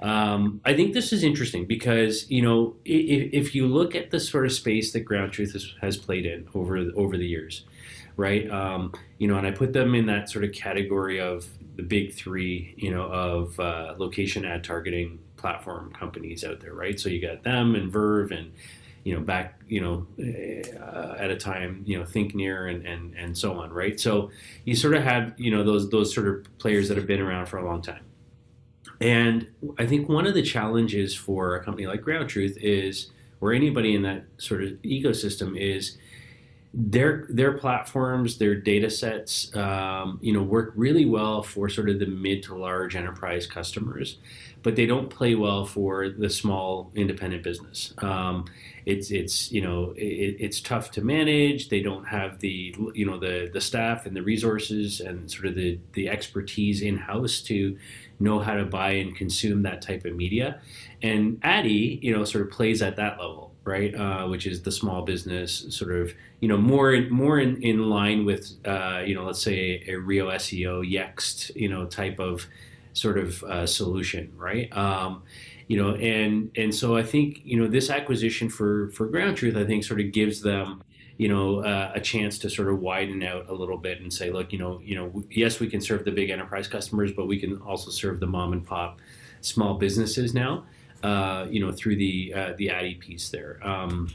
um, 0.00 0.60
I 0.64 0.74
think 0.74 0.92
this 0.92 1.12
is 1.12 1.22
interesting 1.22 1.66
because 1.66 2.28
you 2.28 2.42
know 2.42 2.74
if, 2.84 3.32
if, 3.32 3.54
you 3.54 3.66
look 3.68 3.94
at 3.94 4.10
the 4.10 4.18
sort 4.18 4.44
of 4.46 4.52
space 4.52 4.92
that 4.92 5.00
Ground 5.00 5.32
Truth 5.32 5.52
has, 5.52 5.74
has 5.80 5.96
played 5.96 6.26
in 6.26 6.48
over 6.52 6.78
over 6.96 7.16
the 7.16 7.26
years, 7.26 7.64
right? 8.18 8.50
Um, 8.50 8.92
you 9.16 9.28
know, 9.28 9.38
and 9.38 9.46
I 9.46 9.52
put 9.52 9.72
them 9.72 9.94
in 9.94 10.04
that 10.06 10.28
sort 10.28 10.44
of 10.44 10.52
category 10.52 11.20
of 11.20 11.46
the 11.76 11.82
big 11.82 12.12
three, 12.12 12.74
you 12.76 12.90
know, 12.90 13.04
of 13.04 13.58
uh, 13.58 13.94
location 13.96 14.44
ad 14.44 14.64
targeting 14.64 15.20
platform 15.36 15.92
companies 15.92 16.44
out 16.44 16.60
there, 16.60 16.74
right? 16.74 16.98
So 16.98 17.08
you 17.08 17.22
got 17.22 17.44
them 17.44 17.76
and 17.76 17.90
Verve 17.90 18.32
and 18.32 18.52
you 19.04 19.14
know 19.14 19.20
back 19.20 19.60
you 19.68 19.80
know 19.80 20.06
uh, 20.20 21.14
at 21.16 21.30
a 21.30 21.36
time 21.36 21.82
you 21.86 21.96
know 21.96 22.04
ThinkNear 22.04 22.70
and 22.74 22.84
and 22.84 23.14
and 23.14 23.38
so 23.38 23.54
on, 23.54 23.72
right? 23.72 23.98
So 23.98 24.30
you 24.64 24.74
sort 24.74 24.94
of 24.94 25.04
have 25.04 25.32
you 25.38 25.52
know 25.52 25.62
those 25.62 25.88
those 25.88 26.12
sort 26.12 26.26
of 26.26 26.58
players 26.58 26.88
that 26.88 26.96
have 26.96 27.06
been 27.06 27.20
around 27.20 27.46
for 27.46 27.58
a 27.58 27.64
long 27.64 27.80
time. 27.80 28.04
And 29.00 29.46
I 29.78 29.86
think 29.86 30.08
one 30.08 30.26
of 30.26 30.34
the 30.34 30.42
challenges 30.42 31.14
for 31.14 31.54
a 31.54 31.64
company 31.64 31.86
like 31.86 32.02
Ground 32.02 32.28
Truth 32.28 32.58
is, 32.60 33.12
or 33.40 33.52
anybody 33.52 33.94
in 33.94 34.02
that 34.02 34.24
sort 34.38 34.64
of 34.64 34.70
ecosystem 34.82 35.56
is 35.56 35.96
their 36.74 37.26
their 37.30 37.52
platforms, 37.52 38.36
their 38.36 38.54
data 38.54 38.90
sets, 38.90 39.54
um, 39.56 40.18
you 40.20 40.32
know, 40.32 40.42
work 40.42 40.72
really 40.76 41.06
well 41.06 41.42
for 41.42 41.68
sort 41.68 41.88
of 41.88 41.98
the 41.98 42.06
mid 42.06 42.42
to 42.44 42.54
large 42.54 42.94
enterprise 42.94 43.46
customers, 43.46 44.18
but 44.62 44.76
they 44.76 44.84
don't 44.84 45.08
play 45.08 45.34
well 45.34 45.64
for 45.64 46.10
the 46.10 46.28
small 46.28 46.90
independent 46.94 47.42
business. 47.42 47.94
Um, 47.98 48.44
it's 48.84 49.10
it's 49.10 49.50
you 49.50 49.62
know 49.62 49.94
it, 49.96 50.36
it's 50.38 50.60
tough 50.60 50.90
to 50.92 51.02
manage. 51.02 51.70
They 51.70 51.80
don't 51.80 52.04
have 52.04 52.38
the 52.40 52.74
you 52.94 53.06
know 53.06 53.18
the 53.18 53.50
the 53.52 53.62
staff 53.62 54.04
and 54.04 54.14
the 54.14 54.22
resources 54.22 55.00
and 55.00 55.30
sort 55.30 55.46
of 55.46 55.54
the 55.54 55.78
the 55.94 56.10
expertise 56.10 56.82
in 56.82 56.98
house 56.98 57.40
to 57.42 57.78
know 58.20 58.40
how 58.40 58.54
to 58.54 58.64
buy 58.64 58.90
and 58.90 59.16
consume 59.16 59.62
that 59.62 59.80
type 59.80 60.04
of 60.04 60.14
media. 60.14 60.60
And 61.02 61.38
Addy, 61.42 61.98
you 62.02 62.14
know, 62.14 62.24
sort 62.24 62.44
of 62.44 62.50
plays 62.50 62.82
at 62.82 62.96
that 62.96 63.18
level 63.18 63.47
right? 63.68 63.94
Uh, 63.94 64.26
which 64.26 64.46
is 64.46 64.62
the 64.62 64.72
small 64.72 65.02
business 65.02 65.66
sort 65.68 65.94
of, 65.94 66.12
you 66.40 66.48
know, 66.48 66.56
more 66.56 66.98
more 67.10 67.38
in, 67.38 67.62
in 67.62 67.88
line 67.90 68.24
with, 68.24 68.50
uh, 68.64 69.02
you 69.06 69.14
know, 69.14 69.24
let's 69.24 69.42
say 69.42 69.84
a, 69.86 69.94
Rio 69.96 70.30
SEO 70.30 70.90
Yext, 70.90 71.54
you 71.54 71.68
know, 71.68 71.84
type 71.86 72.18
of 72.18 72.46
sort 72.94 73.18
of 73.18 73.44
uh, 73.44 73.66
solution, 73.66 74.32
right? 74.36 74.74
Um, 74.76 75.22
you 75.68 75.76
know, 75.76 75.94
and 75.96 76.50
and 76.56 76.74
so 76.74 76.96
I 76.96 77.02
think 77.02 77.42
you 77.44 77.60
know 77.60 77.68
this 77.68 77.90
acquisition 77.90 78.48
for 78.48 78.90
for 78.90 79.06
Ground 79.06 79.36
Truth, 79.36 79.56
I 79.56 79.64
think, 79.64 79.84
sort 79.84 80.00
of 80.00 80.12
gives 80.12 80.40
them 80.40 80.82
you 81.18 81.28
know 81.28 81.60
uh, 81.62 81.92
a 81.94 82.00
chance 82.00 82.38
to 82.38 82.48
sort 82.48 82.68
of 82.68 82.80
widen 82.80 83.22
out 83.22 83.48
a 83.48 83.54
little 83.54 83.76
bit 83.76 84.00
and 84.00 84.12
say 84.12 84.30
look 84.30 84.52
you 84.52 84.58
know 84.58 84.80
you 84.82 84.94
know 84.94 85.22
yes 85.30 85.60
we 85.60 85.66
can 85.66 85.80
serve 85.80 86.04
the 86.04 86.12
big 86.12 86.30
enterprise 86.30 86.68
customers 86.68 87.12
but 87.12 87.26
we 87.26 87.38
can 87.38 87.60
also 87.62 87.90
serve 87.90 88.20
the 88.20 88.26
mom 88.26 88.52
and 88.52 88.64
pop 88.64 89.00
small 89.40 89.74
businesses 89.74 90.32
now 90.32 90.64
uh, 91.02 91.46
you 91.48 91.64
know, 91.64 91.72
through 91.72 91.96
the 91.96 92.32
uh, 92.34 92.52
the 92.56 92.70
Addy 92.70 92.94
piece 92.94 93.28
there. 93.28 93.58
Um, 93.62 94.08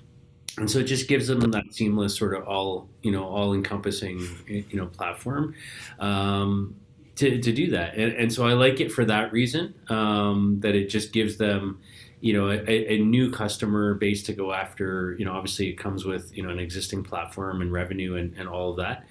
and 0.57 0.69
so 0.69 0.79
it 0.79 0.83
just 0.83 1.07
gives 1.07 1.27
them 1.27 1.39
that 1.39 1.73
seamless 1.73 2.15
sort 2.15 2.35
of 2.35 2.47
all 2.47 2.87
you 3.01 3.11
know 3.11 3.25
all 3.25 3.53
encompassing 3.53 4.19
you 4.47 4.65
know 4.73 4.85
platform 4.87 5.55
um, 5.99 6.75
to, 7.15 7.41
to 7.41 7.51
do 7.51 7.71
that. 7.71 7.95
And, 7.95 8.13
and 8.13 8.33
so 8.33 8.45
i 8.45 8.53
like 8.53 8.79
it 8.79 8.91
for 8.91 9.05
that 9.05 9.31
reason 9.31 9.73
um, 9.89 10.59
that 10.59 10.75
it 10.75 10.89
just 10.89 11.11
gives 11.11 11.37
them 11.37 11.79
you 12.21 12.33
know 12.33 12.49
a, 12.49 12.93
a, 12.93 12.97
new 12.99 13.31
customer 13.31 13.95
base 13.95 14.23
to 14.23 14.33
go 14.33 14.53
after. 14.53 15.15
You 15.17 15.25
know 15.25 15.33
obviously 15.33 15.69
it 15.69 15.77
comes 15.77 16.05
with 16.05 16.35
you 16.35 16.43
know 16.43 16.49
an 16.49 16.59
existing 16.59 17.03
platform 17.03 17.61
and 17.61 17.71
revenue 17.71 18.15
and, 18.15 18.35
and 18.37 18.47
all 18.47 18.71
of 18.71 18.77
that 18.77 19.05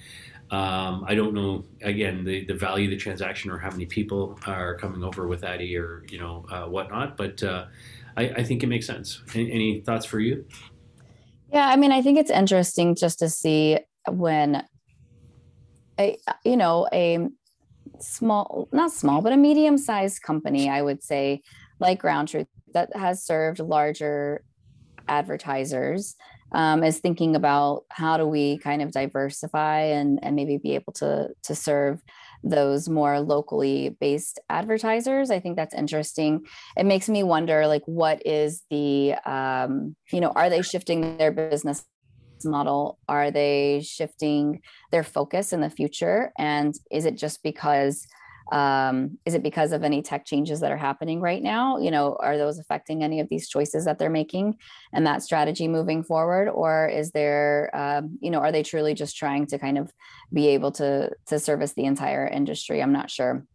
um, 0.52 1.04
I 1.08 1.14
don't 1.14 1.32
know 1.32 1.64
again 1.80 2.24
the, 2.24 2.44
the 2.44 2.54
value 2.54 2.84
of 2.84 2.90
the 2.90 2.98
transaction 2.98 3.50
or 3.50 3.56
how 3.56 3.70
many 3.70 3.86
people 3.86 4.38
are 4.46 4.76
coming 4.76 5.02
over 5.02 5.26
with 5.26 5.44
Addy 5.44 5.76
or 5.78 6.04
you 6.10 6.18
know 6.18 6.44
uh, 6.50 6.66
whatnot, 6.66 7.16
but 7.16 7.42
uh, 7.42 7.64
I, 8.18 8.24
I, 8.28 8.44
think 8.44 8.62
it 8.62 8.66
makes 8.66 8.86
sense. 8.86 9.22
Any, 9.34 9.50
any, 9.50 9.80
thoughts 9.80 10.04
for 10.04 10.20
you? 10.20 10.44
Yeah, 11.50 11.66
I 11.66 11.76
mean, 11.76 11.90
I 11.90 12.02
think 12.02 12.18
it's 12.18 12.30
interesting 12.30 12.94
just 12.94 13.18
to 13.20 13.30
see 13.30 13.78
when 14.06 14.62
a 15.98 16.18
you 16.44 16.58
know 16.58 16.86
a 16.92 17.28
small, 17.98 18.68
not 18.72 18.92
small, 18.92 19.22
but 19.22 19.32
a 19.32 19.38
medium 19.38 19.78
sized 19.78 20.20
company, 20.20 20.68
I 20.68 20.82
would 20.82 21.02
say, 21.02 21.40
like 21.80 21.98
Ground 21.98 22.28
Truth, 22.28 22.48
that 22.74 22.94
has 22.94 23.24
served 23.24 23.58
larger 23.58 24.44
advertisers 25.08 26.14
um, 26.52 26.84
is 26.84 26.98
thinking 26.98 27.36
about 27.36 27.84
how 27.90 28.16
do 28.16 28.26
we 28.26 28.58
kind 28.58 28.82
of 28.82 28.92
diversify 28.92 29.80
and, 29.80 30.18
and 30.22 30.36
maybe 30.36 30.58
be 30.58 30.74
able 30.74 30.92
to, 30.94 31.28
to 31.44 31.54
serve 31.54 32.02
those 32.44 32.88
more 32.88 33.20
locally 33.20 33.96
based 34.00 34.40
advertisers. 34.50 35.30
I 35.30 35.40
think 35.40 35.56
that's 35.56 35.74
interesting. 35.74 36.44
It 36.76 36.86
makes 36.86 37.08
me 37.08 37.22
wonder, 37.22 37.66
like, 37.66 37.82
what 37.86 38.26
is 38.26 38.62
the, 38.70 39.14
um, 39.24 39.96
you 40.12 40.20
know, 40.20 40.32
are 40.34 40.50
they 40.50 40.62
shifting 40.62 41.16
their 41.18 41.32
business 41.32 41.84
model? 42.44 42.98
Are 43.08 43.30
they 43.30 43.82
shifting 43.84 44.60
their 44.90 45.04
focus 45.04 45.52
in 45.52 45.60
the 45.60 45.70
future? 45.70 46.32
And 46.38 46.74
is 46.90 47.04
it 47.04 47.16
just 47.16 47.42
because 47.42 48.06
um, 48.52 49.18
is 49.24 49.34
it 49.34 49.42
because 49.42 49.72
of 49.72 49.82
any 49.82 50.02
tech 50.02 50.26
changes 50.26 50.60
that 50.60 50.70
are 50.70 50.76
happening 50.76 51.20
right 51.20 51.42
now? 51.42 51.78
You 51.78 51.90
know 51.90 52.16
are 52.20 52.36
those 52.36 52.58
affecting 52.58 53.02
any 53.02 53.18
of 53.18 53.28
these 53.28 53.48
choices 53.48 53.86
that 53.86 53.98
they're 53.98 54.10
making 54.10 54.56
and 54.92 55.06
that 55.06 55.22
strategy 55.22 55.66
moving 55.68 56.04
forward? 56.04 56.48
Or 56.48 56.86
is 56.86 57.10
there 57.12 57.70
um, 57.74 58.18
you 58.20 58.30
know 58.30 58.40
are 58.40 58.52
they 58.52 58.62
truly 58.62 58.94
just 58.94 59.16
trying 59.16 59.46
to 59.46 59.58
kind 59.58 59.78
of 59.78 59.90
be 60.32 60.48
able 60.48 60.70
to 60.72 61.10
to 61.26 61.38
service 61.40 61.72
the 61.72 61.84
entire 61.84 62.26
industry? 62.28 62.82
I'm 62.82 62.92
not 62.92 63.10
sure. 63.10 63.46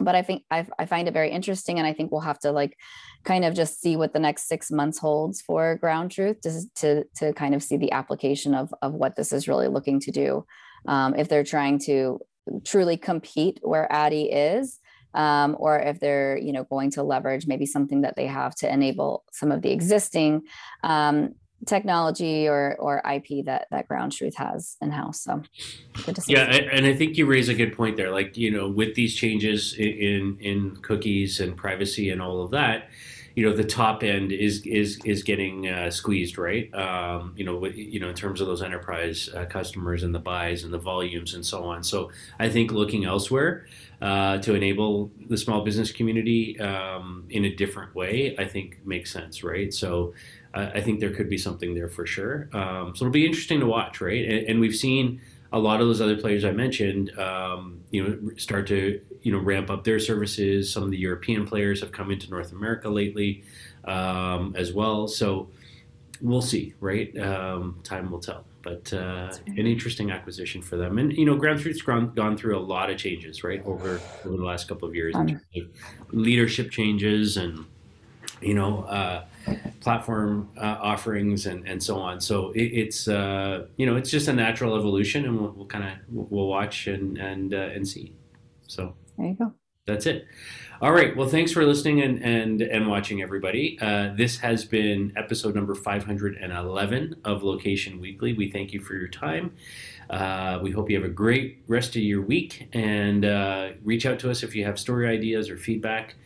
But 0.00 0.16
i 0.16 0.22
think 0.22 0.42
I, 0.50 0.66
I 0.76 0.86
find 0.86 1.06
it 1.06 1.14
very 1.14 1.30
interesting 1.30 1.78
and 1.78 1.86
i 1.86 1.92
think 1.92 2.10
we'll 2.10 2.20
have 2.32 2.40
to 2.40 2.50
like 2.50 2.76
kind 3.24 3.44
of 3.44 3.54
just 3.54 3.80
see 3.80 3.96
what 3.96 4.12
the 4.12 4.18
next 4.18 4.48
six 4.48 4.70
months 4.70 4.98
holds 4.98 5.40
for 5.40 5.76
ground 5.76 6.10
truth 6.10 6.40
to, 6.42 6.50
to, 6.74 7.04
to 7.16 7.32
kind 7.32 7.54
of 7.54 7.62
see 7.62 7.76
the 7.76 7.92
application 7.92 8.54
of, 8.54 8.74
of 8.82 8.92
what 8.92 9.14
this 9.14 9.32
is 9.32 9.46
really 9.46 9.68
looking 9.68 10.00
to 10.00 10.10
do 10.10 10.44
um, 10.86 11.14
if 11.14 11.28
they're 11.28 11.44
trying 11.44 11.78
to 11.78 12.18
truly 12.64 12.96
compete 12.96 13.60
where 13.62 13.90
Addy 13.92 14.24
is, 14.24 14.80
um, 15.14 15.56
or 15.58 15.78
if 15.78 16.00
they're 16.00 16.36
you 16.38 16.52
know 16.52 16.64
going 16.64 16.90
to 16.92 17.02
leverage 17.02 17.46
maybe 17.46 17.66
something 17.66 18.02
that 18.02 18.16
they 18.16 18.26
have 18.26 18.54
to 18.56 18.72
enable 18.72 19.24
some 19.32 19.52
of 19.52 19.62
the 19.62 19.72
existing 19.72 20.42
um, 20.82 21.34
technology 21.66 22.48
or 22.48 22.76
or 22.78 23.02
IP 23.10 23.44
that 23.46 23.66
that 23.70 23.88
Ground 23.88 24.12
Truth 24.12 24.36
has 24.36 24.76
in 24.80 24.90
house. 24.90 25.22
So 25.22 25.42
yeah, 26.26 26.44
and 26.44 26.86
I 26.86 26.94
think 26.94 27.16
you 27.16 27.26
raise 27.26 27.48
a 27.48 27.54
good 27.54 27.76
point 27.76 27.96
there. 27.96 28.10
Like 28.10 28.36
you 28.36 28.50
know, 28.50 28.68
with 28.68 28.94
these 28.94 29.14
changes 29.14 29.74
in 29.74 30.36
in 30.40 30.76
cookies 30.82 31.40
and 31.40 31.56
privacy 31.56 32.10
and 32.10 32.20
all 32.20 32.42
of 32.42 32.50
that, 32.50 32.88
you 33.34 33.44
know 33.44 33.54
the 33.54 33.64
top 33.64 34.02
end 34.02 34.32
is 34.32 34.62
is 34.64 35.00
is 35.04 35.22
getting 35.22 35.68
uh, 35.68 35.90
squeezed, 35.90 36.38
right? 36.38 36.72
Um, 36.74 37.34
you 37.36 37.44
know, 37.44 37.64
you 37.66 37.98
know, 37.98 38.08
in 38.08 38.14
terms 38.14 38.40
of 38.40 38.46
those 38.46 38.62
enterprise 38.62 39.28
uh, 39.34 39.44
customers 39.46 40.02
and 40.02 40.14
the 40.14 40.20
buys 40.20 40.64
and 40.64 40.72
the 40.72 40.78
volumes 40.78 41.34
and 41.34 41.44
so 41.44 41.64
on. 41.64 41.82
So 41.82 42.10
I 42.38 42.48
think 42.48 42.70
looking 42.70 43.04
elsewhere 43.04 43.66
uh, 44.00 44.38
to 44.38 44.54
enable 44.54 45.10
the 45.28 45.36
small 45.36 45.64
business 45.64 45.90
community 45.90 46.58
um, 46.60 47.24
in 47.30 47.44
a 47.44 47.54
different 47.54 47.94
way, 47.94 48.36
I 48.38 48.44
think 48.44 48.78
makes 48.86 49.12
sense, 49.12 49.42
right? 49.42 49.72
So 49.74 50.14
I 50.56 50.80
think 50.80 51.00
there 51.00 51.10
could 51.10 51.28
be 51.28 51.36
something 51.36 51.74
there 51.74 51.88
for 51.88 52.06
sure. 52.06 52.48
Um, 52.52 52.94
so 52.94 53.04
it'll 53.04 53.10
be 53.10 53.26
interesting 53.26 53.58
to 53.58 53.66
watch, 53.66 54.00
right? 54.00 54.24
And, 54.24 54.48
and 54.48 54.60
we've 54.60 54.76
seen 54.76 55.20
a 55.52 55.58
lot 55.58 55.80
of 55.80 55.88
those 55.88 56.00
other 56.00 56.16
players 56.16 56.44
I 56.44 56.52
mentioned, 56.52 57.16
um, 57.18 57.80
you 57.90 58.02
know, 58.02 58.30
start 58.36 58.68
to 58.68 59.00
you 59.24 59.32
know 59.32 59.38
ramp 59.38 59.70
up 59.70 59.82
their 59.82 59.98
services. 59.98 60.72
Some 60.72 60.84
of 60.84 60.90
the 60.90 60.98
European 60.98 61.46
players 61.46 61.80
have 61.80 61.90
come 61.90 62.12
into 62.12 62.30
North 62.30 62.52
America 62.52 62.88
lately 62.88 63.42
um, 63.84 64.54
as 64.56 64.72
well. 64.72 65.08
So 65.08 65.48
we'll 66.20 66.42
see, 66.42 66.74
right? 66.80 67.16
Um, 67.18 67.80
time 67.82 68.10
will 68.10 68.20
tell. 68.20 68.44
But 68.62 68.92
uh, 68.92 69.30
an 69.46 69.66
interesting 69.66 70.10
acquisition 70.10 70.62
for 70.62 70.76
them, 70.76 70.98
and 70.98 71.12
you 71.12 71.26
know, 71.26 71.36
Ground 71.36 71.60
Truth's 71.60 71.82
gone, 71.82 72.14
gone 72.14 72.36
through 72.36 72.56
a 72.56 72.60
lot 72.60 72.88
of 72.88 72.96
changes, 72.96 73.44
right, 73.44 73.62
over 73.66 74.00
over 74.24 74.36
the 74.36 74.44
last 74.44 74.68
couple 74.68 74.88
of 74.88 74.94
years, 74.94 75.14
in 75.16 75.28
terms 75.28 75.42
of 75.56 76.14
leadership 76.14 76.70
changes 76.70 77.36
and 77.36 77.66
you 78.40 78.54
know, 78.54 78.82
uh, 78.84 79.24
platform 79.80 80.48
uh, 80.56 80.76
offerings 80.80 81.46
and, 81.46 81.66
and 81.68 81.82
so 81.82 81.96
on. 81.98 82.20
So 82.20 82.50
it, 82.52 82.62
it's 82.62 83.08
uh, 83.08 83.66
you 83.76 83.86
know 83.86 83.96
it's 83.96 84.10
just 84.10 84.28
a 84.28 84.32
natural 84.32 84.76
evolution, 84.76 85.24
and 85.24 85.38
we'll, 85.38 85.50
we'll 85.50 85.66
kind 85.66 85.84
of 85.84 85.92
we'll 86.08 86.46
watch 86.46 86.86
and 86.86 87.18
and 87.18 87.52
uh, 87.54 87.70
and 87.74 87.86
see. 87.86 88.14
So 88.66 88.94
there 89.18 89.28
you 89.28 89.34
go. 89.34 89.54
That's 89.86 90.06
it. 90.06 90.26
All 90.80 90.92
right. 90.92 91.14
Well, 91.14 91.28
thanks 91.28 91.52
for 91.52 91.64
listening 91.64 92.00
and 92.00 92.22
and 92.22 92.62
and 92.62 92.88
watching, 92.88 93.20
everybody. 93.20 93.78
Uh, 93.80 94.14
this 94.16 94.38
has 94.38 94.64
been 94.64 95.12
episode 95.16 95.54
number 95.54 95.74
511 95.74 97.16
of 97.24 97.42
Location 97.42 98.00
Weekly. 98.00 98.32
We 98.32 98.50
thank 98.50 98.72
you 98.72 98.80
for 98.80 98.94
your 98.94 99.08
time. 99.08 99.54
Uh, 100.08 100.58
we 100.62 100.70
hope 100.70 100.88
you 100.90 100.96
have 100.96 101.04
a 101.04 101.12
great 101.12 101.62
rest 101.66 101.96
of 101.96 102.02
your 102.02 102.22
week 102.22 102.68
and 102.72 103.24
uh, 103.24 103.70
reach 103.82 104.06
out 104.06 104.18
to 104.20 104.30
us 104.30 104.42
if 104.42 104.54
you 104.54 104.64
have 104.64 104.78
story 104.78 105.06
ideas 105.06 105.50
or 105.50 105.58
feedback. 105.58 106.16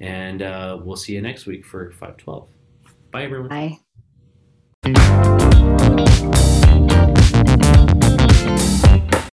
And 0.00 0.42
uh, 0.42 0.78
we'll 0.80 0.96
see 0.96 1.14
you 1.14 1.20
next 1.20 1.46
week 1.46 1.66
for 1.66 1.90
512. 1.90 2.48
Bye, 3.10 3.24
everyone. 3.24 3.48
Bye. 3.48 3.78